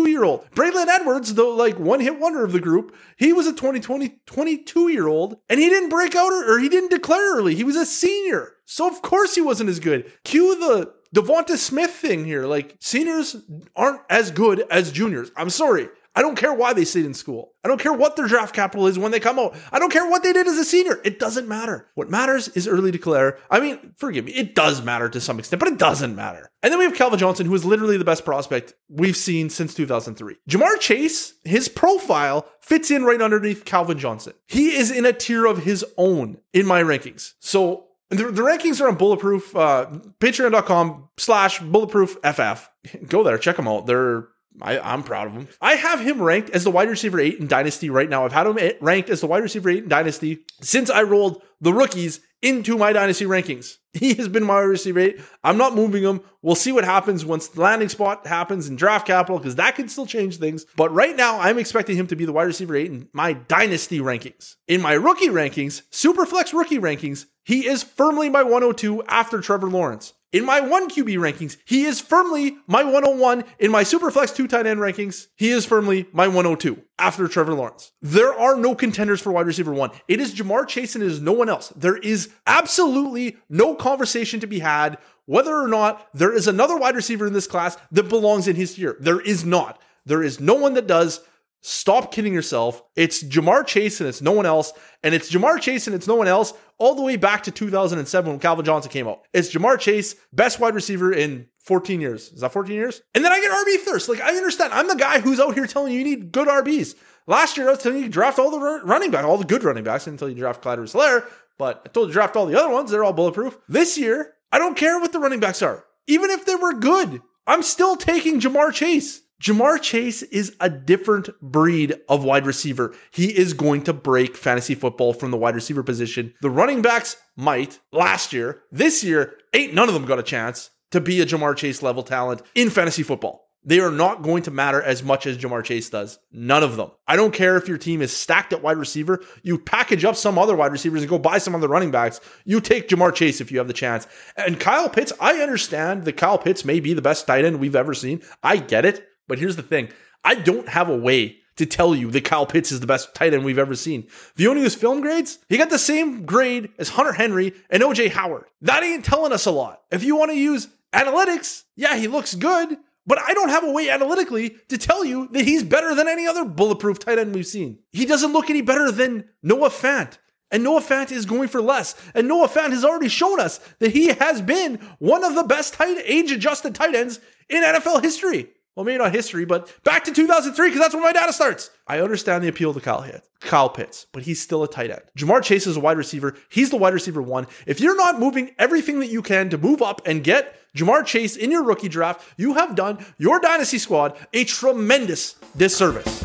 year 0.09 0.24
old. 0.24 0.48
Braylon 0.53 0.87
Edwards, 0.87 1.35
the 1.35 1.42
like 1.42 1.79
one 1.79 2.00
hit 2.00 2.20
wonder 2.20 2.44
of 2.44 2.53
the 2.53 2.61
group, 2.61 2.94
he 3.16 3.33
was 3.33 3.48
a 3.48 3.53
20, 3.53 3.81
20 3.81 4.20
22 4.27 4.88
year 4.88 5.09
old 5.09 5.38
and 5.48 5.59
he 5.59 5.68
didn't 5.68 5.88
break 5.88 6.14
out 6.14 6.33
or, 6.33 6.55
or 6.55 6.61
he 6.61 6.68
didn't 6.68 6.90
declare 6.90 7.37
early. 7.37 7.57
He 7.57 7.64
was 7.64 7.77
a 7.77 7.85
senior. 7.85 8.53
So 8.64 8.88
of 8.88 9.03
course 9.03 9.35
he 9.35 9.40
wasn't 9.40 9.70
as 9.70 9.81
good. 9.81 10.11
Cue 10.22 10.55
the 10.55 10.94
Devonta 11.14 11.57
Smith 11.57 11.90
thing 11.90 12.24
here. 12.24 12.46
Like 12.46 12.77
seniors 12.79 13.37
aren't 13.74 14.03
as 14.09 14.31
good 14.31 14.64
as 14.70 14.92
juniors. 14.92 15.33
I'm 15.37 15.50
sorry. 15.50 15.88
I 16.16 16.22
don't 16.22 16.37
care 16.37 16.55
why 16.55 16.72
they 16.72 16.85
stayed 16.85 17.07
in 17.07 17.14
school. 17.14 17.55
I 17.64 17.68
don't 17.68 17.81
care 17.81 17.92
what 17.92 18.14
their 18.14 18.29
draft 18.29 18.55
capital 18.55 18.87
is 18.87 18.98
when 18.98 19.11
they 19.11 19.18
come 19.18 19.38
out. 19.38 19.57
I 19.72 19.79
don't 19.79 19.92
care 19.92 20.09
what 20.09 20.22
they 20.22 20.33
did 20.33 20.46
as 20.46 20.57
a 20.59 20.64
senior. 20.64 21.00
It 21.05 21.18
doesn't 21.18 21.48
matter. 21.48 21.88
What 21.94 22.09
matters 22.09 22.48
is 22.48 22.68
early 22.68 22.92
declare. 22.92 23.38
I 23.50 23.59
mean, 23.59 23.94
forgive 23.96 24.27
me, 24.27 24.33
it 24.33 24.55
does 24.55 24.83
matter 24.83 25.09
to 25.09 25.20
some 25.20 25.38
extent, 25.38 25.61
but 25.61 25.68
it 25.68 25.79
doesn't 25.79 26.14
matter. 26.14 26.50
And 26.62 26.72
then 26.72 26.79
we 26.79 26.85
have 26.85 26.94
Calvin 26.94 27.18
Johnson, 27.18 27.46
who 27.46 27.55
is 27.55 27.64
literally 27.64 27.96
the 27.96 28.05
best 28.05 28.24
prospect 28.24 28.74
we've 28.88 29.16
seen 29.16 29.50
since 29.50 29.74
2003. 29.74 30.37
Ja'Marr 30.48 30.79
Chase, 30.79 31.35
his 31.44 31.68
profile 31.68 32.46
fits 32.61 32.90
in 32.90 33.05
right 33.05 33.20
underneath 33.20 33.64
Calvin 33.64 33.98
Johnson. 33.98 34.35
He 34.46 34.77
is 34.77 34.90
in 34.90 35.05
a 35.07 35.12
tier 35.12 35.46
of 35.46 35.64
his 35.64 35.85
own 35.96 36.38
in 36.53 36.66
my 36.66 36.83
rankings. 36.83 37.33
So 37.40 37.88
the, 38.11 38.31
the, 38.31 38.42
rankings 38.42 38.81
are 38.81 38.88
on 38.88 38.96
bulletproof 38.96 39.57
uh 39.57 39.87
patreon.com 40.20 41.09
slash 41.16 41.59
bulletproof 41.61 42.16
ff 42.22 42.68
go 43.09 43.22
there 43.22 43.38
check 43.38 43.57
them 43.57 43.66
out 43.66 43.87
they're 43.87 44.29
I, 44.62 44.79
I'm 44.79 45.03
proud 45.03 45.27
of 45.27 45.33
him. 45.33 45.49
I 45.61 45.75
have 45.75 46.01
him 46.01 46.23
ranked 46.23 46.51
as 46.51 46.64
the 46.64 46.71
wide 46.71 46.88
receiver 46.88 47.19
eight 47.19 47.38
in 47.38 47.47
Dynasty 47.47 47.90
right 47.90 48.09
now. 48.09 48.25
I've 48.25 48.33
had 48.33 48.47
him 48.47 48.59
ranked 48.81 49.11
as 49.11 49.21
the 49.21 49.27
wide 49.27 49.43
receiver 49.43 49.69
eight 49.69 49.85
in 49.85 49.88
Dynasty 49.88 50.45
since 50.61 50.90
I 50.90 51.03
rolled 51.03 51.43
the 51.61 51.73
rookies 51.73 52.21
into 52.40 52.77
my 52.77 52.93
Dynasty 52.93 53.25
rankings. 53.25 53.79
He 53.95 54.14
has 54.14 54.27
been 54.27 54.43
my 54.43 54.55
wide 54.55 54.62
receiver 54.62 54.99
eight. 54.99 55.21
I'm 55.45 55.57
not 55.57 55.77
moving 55.77 56.03
him. 56.03 56.21
We'll 56.43 56.57
see 56.57 56.73
what 56.73 56.83
happens 56.85 57.25
once 57.25 57.47
the 57.47 57.61
landing 57.61 57.88
spot 57.88 58.27
happens 58.27 58.69
in 58.69 58.75
draft 58.75 59.07
capital 59.07 59.38
because 59.38 59.55
that 59.55 59.77
can 59.77 59.88
still 59.88 60.05
change 60.05 60.38
things. 60.38 60.67
But 60.77 60.93
right 60.93 61.14
now, 61.14 61.38
I'm 61.38 61.61
expecting 61.61 61.97
him 61.97 62.09
to 62.09 62.17
be 62.17 62.25
the 62.25 62.33
wide 62.33 62.49
receiver 62.49 62.75
eight 62.75 62.90
in 62.90 63.09
my 63.12 63.35
Dynasty 63.35 64.01
rankings. 64.01 64.57
In 64.67 64.83
my 64.83 64.95
rookie 64.95 65.29
rankings, 65.29 65.83
Superflex 65.93 66.53
rookie 66.53 66.81
rankings, 66.81 67.27
he 67.45 67.69
is 67.69 67.85
firmly 67.85 68.29
my 68.29 68.43
102 68.43 69.05
after 69.05 69.40
Trevor 69.40 69.71
Lawrence. 69.71 70.12
In 70.35 70.44
my 70.44 70.61
one 70.61 70.90
QB 70.90 71.16
rankings, 71.18 71.59
he 71.64 71.85
is 71.85 72.01
firmly 72.01 72.57
my 72.66 72.83
101. 72.83 73.44
In 73.61 73.70
my 73.70 73.85
Superflex 73.85 74.35
two 74.35 74.49
tight 74.49 74.66
end 74.66 74.81
rankings, 74.81 75.29
he 75.37 75.51
is 75.51 75.64
firmly 75.64 76.09
my 76.12 76.27
102 76.27 76.83
after 76.99 77.29
Trevor 77.29 77.55
Lawrence. 77.55 77.92
There 78.03 78.35
are 78.35 78.57
no 78.57 78.75
contenders 78.75 79.20
for 79.20 79.31
wide 79.31 79.47
receiver 79.47 79.73
one. 79.73 79.92
It 80.09 80.20
is 80.20 80.35
Ja'Marr 80.35 80.66
Chase 80.66 80.97
and 80.97 81.05
it 81.05 81.11
is 81.12 81.20
no 81.20 81.31
one 81.31 81.49
else. 81.49 81.68
There 81.77 81.97
is 81.97 82.31
absolutely 82.49 83.37
no 83.49 83.77
conversation 83.77 84.40
to 84.40 84.49
be 84.49 84.59
had 84.59 84.99
whether 85.27 85.55
or 85.55 85.68
not 85.68 86.09
there 86.12 86.33
is 86.35 86.49
another 86.49 86.77
wide 86.77 86.97
receiver 86.97 87.29
in 87.29 87.33
this 87.33 87.47
class 87.47 87.77
that 87.92 88.09
belongs 88.09 88.49
in 88.49 88.57
his 88.57 88.75
tier. 88.75 88.97
There 88.99 89.20
is 89.20 89.44
not. 89.44 89.81
There 90.05 90.25
is 90.25 90.40
no 90.40 90.55
one 90.55 90.75
that 90.75 90.88
does. 90.88 91.20
Stop 91.66 92.12
kidding 92.12 92.35
yourself. 92.35 92.83
It's 92.94 93.22
Ja'Marr 93.22 93.66
Chase 93.66 93.98
and 93.98 94.07
it's 94.07 94.20
no 94.20 94.33
one 94.33 94.44
else. 94.44 94.74
And 95.03 95.14
it's 95.14 95.33
Ja'Marr 95.33 95.59
Chase 95.59 95.87
and 95.87 95.96
it's 95.96 96.07
no 96.07 96.14
one 96.14 96.29
else 96.29 96.53
all 96.77 96.94
the 96.94 97.00
way 97.00 97.16
back 97.16 97.44
to 97.44 97.50
2007 97.50 98.31
when 98.31 98.38
Calvin 98.38 98.66
Johnson 98.66 98.92
came 98.92 99.09
out. 99.09 99.22
It's 99.33 99.50
Ja'Marr 99.50 99.79
Chase, 99.79 100.14
best 100.31 100.61
wide 100.61 100.74
receiver 100.74 101.11
in 101.11 101.46
14 101.61 102.03
years. 102.03 102.31
Is 102.33 102.42
that 102.42 102.53
14 102.53 102.77
years? 102.77 103.00
And 103.14 103.24
then 103.24 103.33
I 103.33 103.40
get 103.40 103.50
RB 103.50 103.83
thirst. 103.83 104.11
Like, 104.11 104.20
I 104.20 104.37
understand. 104.37 104.74
I'm 104.74 104.88
the 104.88 104.94
guy 104.94 105.20
who's 105.20 105.40
out 105.40 105.55
here 105.55 105.66
telling 105.66 105.94
you 105.94 106.00
you 106.00 106.05
need 106.05 106.33
good 106.33 106.48
RBs. 106.48 106.96
Last 107.27 107.57
year, 107.57 107.68
I 107.68 107.70
was 107.70 107.83
telling 107.83 108.03
you, 108.03 108.11
draft 108.11 108.38
all 108.38 108.50
the 108.50 108.83
running 108.85 109.11
back, 109.11 109.24
all 109.24 109.38
the 109.38 109.46
good 109.46 109.64
running 109.64 109.85
backs 109.85 110.07
until 110.07 110.29
you 110.29 110.35
draft 110.35 110.61
Clyde 110.61 110.81
Helaire. 110.81 111.24
But 111.57 111.81
I 111.87 111.88
told 111.88 112.09
you 112.09 112.12
draft 112.12 112.37
all 112.37 112.44
the 112.44 112.61
other 112.61 112.68
ones. 112.74 112.90
They're 112.90 113.05
all 113.05 113.14
bulletproof. 113.14 113.57
This 113.70 113.96
year, 113.96 114.35
I 114.53 114.59
don't 114.59 114.77
care 114.77 115.00
what 115.00 115.12
the 115.12 115.18
running 115.18 115.40
backs 115.40 115.62
are. 115.62 115.87
Even 116.07 116.29
if 116.29 116.44
they 116.44 116.57
were 116.57 116.74
good, 116.74 117.22
I'm 117.46 117.62
still 117.62 117.96
taking 117.96 118.38
Ja'Marr 118.38 118.74
Chase. 118.74 119.22
Ja'Marr 119.45 119.79
Chase 119.79 120.23
is 120.23 120.57
a 120.59 120.71
different 120.71 121.29
breed 121.43 122.01
of 122.09 122.25
wide 122.25 122.47
receiver. 122.47 122.95
He 123.11 123.27
is 123.27 123.53
going 123.53 123.83
to 123.83 123.93
break 123.93 124.39
fantasy 124.39 124.75
football 124.75 125.13
from 125.13 125.31
the 125.31 125.37
wide 125.37 125.55
receiver 125.55 125.83
position. 125.83 126.33
The 126.41 126.49
running 126.49 126.81
backs 126.81 127.19
might 127.37 127.79
last 127.93 128.33
year. 128.33 128.63
This 128.73 129.05
year, 129.05 129.35
ain't 129.53 129.75
none 129.75 129.89
of 129.89 129.93
them 129.93 130.07
got 130.07 130.19
a 130.19 130.23
chance 130.23 130.71
to 130.93 131.01
be 131.01 131.21
a 131.21 131.27
Ja'Marr 131.27 131.57
Chase 131.57 131.83
level 131.83 132.03
talent 132.03 132.41
in 132.55 132.71
fantasy 132.71 133.03
football. 133.03 133.51
They 133.63 133.81
are 133.81 133.91
not 133.91 134.23
going 134.23 134.45
to 134.45 134.51
matter 134.51 134.81
as 134.81 135.03
much 135.03 135.27
as 135.27 135.37
Ja'Marr 135.37 135.63
Chase 135.65 135.91
does. 135.91 136.19
None 136.33 136.63
of 136.63 136.77
them. 136.77 136.93
I 137.07 137.17
don't 137.17 137.35
care 137.35 137.59
if 137.59 137.69
your 137.69 137.77
team 137.77 138.01
is 138.01 138.17
stacked 138.17 138.55
at 138.55 138.63
wide 138.63 138.79
receiver. 138.79 139.23
You 139.43 139.59
package 139.59 140.07
up 140.07 140.17
some 140.17 140.39
other 140.39 140.57
wide 140.57 140.73
receivers 140.73 141.03
and 141.03 141.11
go 141.11 141.19
buy 141.19 141.37
some 141.37 141.55
other 141.55 141.69
running 141.69 141.91
backs. 141.91 142.19
You 142.47 142.63
take 142.63 142.89
Ja'Marr 142.89 143.15
Chase 143.15 143.43
if 143.43 143.53
you 143.53 143.59
have 143.59 143.69
the 143.69 143.75
chance. 143.75 144.07
And 144.39 144.59
Kyle 144.59 144.89
Pitts, 144.89 145.13
I 145.21 145.43
understand 145.43 146.07
that 146.07 146.17
Kyle 146.17 146.39
Pitts 146.39 146.65
may 146.65 146.81
be 146.81 146.95
the 146.95 147.03
best 147.03 147.27
tight 147.27 147.45
end 147.45 147.61
we've 147.61 147.77
ever 147.77 147.93
seen. 147.93 148.23
I 148.43 148.57
get 148.57 148.87
it. 148.87 149.07
But 149.27 149.39
here's 149.39 149.57
the 149.57 149.63
thing 149.63 149.91
I 150.23 150.35
don't 150.35 150.69
have 150.69 150.89
a 150.89 150.97
way 150.97 151.39
to 151.57 151.67
tell 151.67 151.95
you 151.95 152.11
that 152.11 152.25
Kyle 152.25 152.47
Pitts 152.47 152.73
is 152.73 152.81
the 152.81 152.87
best 152.87 153.15
tight 153.15 153.33
end 153.33 153.45
we've 153.45 153.59
ever 153.59 153.75
seen. 153.75 154.09
The 154.37 154.49
only 154.49 154.63
his 154.63 154.75
film 154.75 155.01
grades, 155.01 155.39
he 155.49 155.57
got 155.57 155.71
the 155.71 155.79
same 155.79 156.25
grade 156.27 156.71
as 156.79 156.91
Hunter 156.91 157.13
Henry 157.13 157.53
and 157.71 157.83
OJ 157.83 158.11
Howard. 158.11 158.45
That 158.63 158.83
ain't 158.83 159.05
telling 159.05 159.33
us 159.33 159.47
a 159.47 159.53
lot. 159.53 159.83
If 159.91 160.03
you 160.03 160.17
want 160.17 160.33
to 160.33 160.37
use 160.37 160.69
analytics, 160.93 161.63
yeah, 161.77 161.97
he 161.97 162.09
looks 162.09 162.35
good, 162.35 162.77
but 163.07 163.19
I 163.21 163.35
don't 163.35 163.51
have 163.51 163.65
a 163.65 163.71
way 163.71 163.91
analytically 163.91 164.57
to 164.69 164.79
tell 164.79 165.05
you 165.05 165.29
that 165.29 165.45
he's 165.45 165.63
better 165.63 165.95
than 165.95 166.09
any 166.09 166.27
other 166.27 166.45
bulletproof 166.45 166.99
tight 166.99 167.19
end 167.19 167.35
we've 167.35 167.47
seen. 167.47 167.79
He 167.93 168.07
doesn't 168.07 168.33
look 168.33 168.51
any 168.51 168.63
better 168.63 168.91
than 168.91 169.29
Noah 169.43 169.71
Fant. 169.71 170.19
And 170.51 170.63
Noah 170.63 170.81
Fant 170.81 171.11
is 171.11 171.27
going 171.27 171.49
for 171.49 171.61
less. 171.61 171.95
And 172.15 172.29
Noah 172.29 172.49
Fant 172.49 172.71
has 172.71 172.85
already 172.85 173.09
shown 173.09 173.41
us 173.41 173.59
that 173.81 173.93
he 173.93 174.09
has 174.09 174.41
been 174.41 174.77
one 174.99 175.25
of 175.25 175.35
the 175.35 175.43
best 175.43 175.75
tight 175.75 176.01
age 176.05 176.31
adjusted 176.31 176.75
tight 176.75 176.95
ends 176.95 177.19
in 177.49 177.63
NFL 177.63 178.03
history. 178.03 178.51
Well, 178.77 178.85
maybe 178.85 178.99
not 178.99 179.15
history, 179.15 179.45
but 179.45 179.73
back 179.85 180.05
to 180.05 180.13
2003 180.13 180.69
because 180.69 180.81
that's 180.81 180.95
when 180.95 181.05
my 181.05 181.13
data 181.13 181.33
starts. 181.33 181.71
I 181.87 182.01
understand 182.01 182.43
the 182.43 182.49
appeal 182.49 182.75
to 182.75 182.81
Kyle, 182.81 183.03
Hit, 183.03 183.23
Kyle 183.41 183.69
Pitts, 183.69 184.07
but 184.11 184.25
he's 184.25 184.43
still 184.43 184.65
a 184.65 184.69
tight 184.69 184.91
end. 184.91 185.03
Ja'Marr 185.17 185.43
Chase 185.45 185.67
is 185.67 185.77
a 185.77 185.81
wide 185.81 185.97
receiver. 185.97 186.35
He's 186.49 186.71
the 186.71 186.77
wide 186.77 186.93
receiver 186.95 187.23
one. 187.23 187.47
If 187.67 187.81
you're 187.81 187.97
not 187.97 188.19
moving 188.19 188.51
everything 188.59 188.99
that 188.99 189.09
you 189.11 189.23
can 189.23 189.49
to 189.51 189.59
move 189.59 189.81
up 189.81 190.03
and 190.07 190.25
get 190.25 190.57
Ja'Marr 190.75 191.07
Chase 191.07 191.37
in 191.37 191.53
your 191.53 191.63
rookie 191.63 191.89
draft, 191.89 192.27
you 192.37 192.55
have 192.55 192.75
done 192.75 193.05
your 193.17 193.39
dynasty 193.39 193.79
squad 193.79 194.17
a 194.33 194.45
tremendous 194.45 195.37
disservice. 195.57 196.25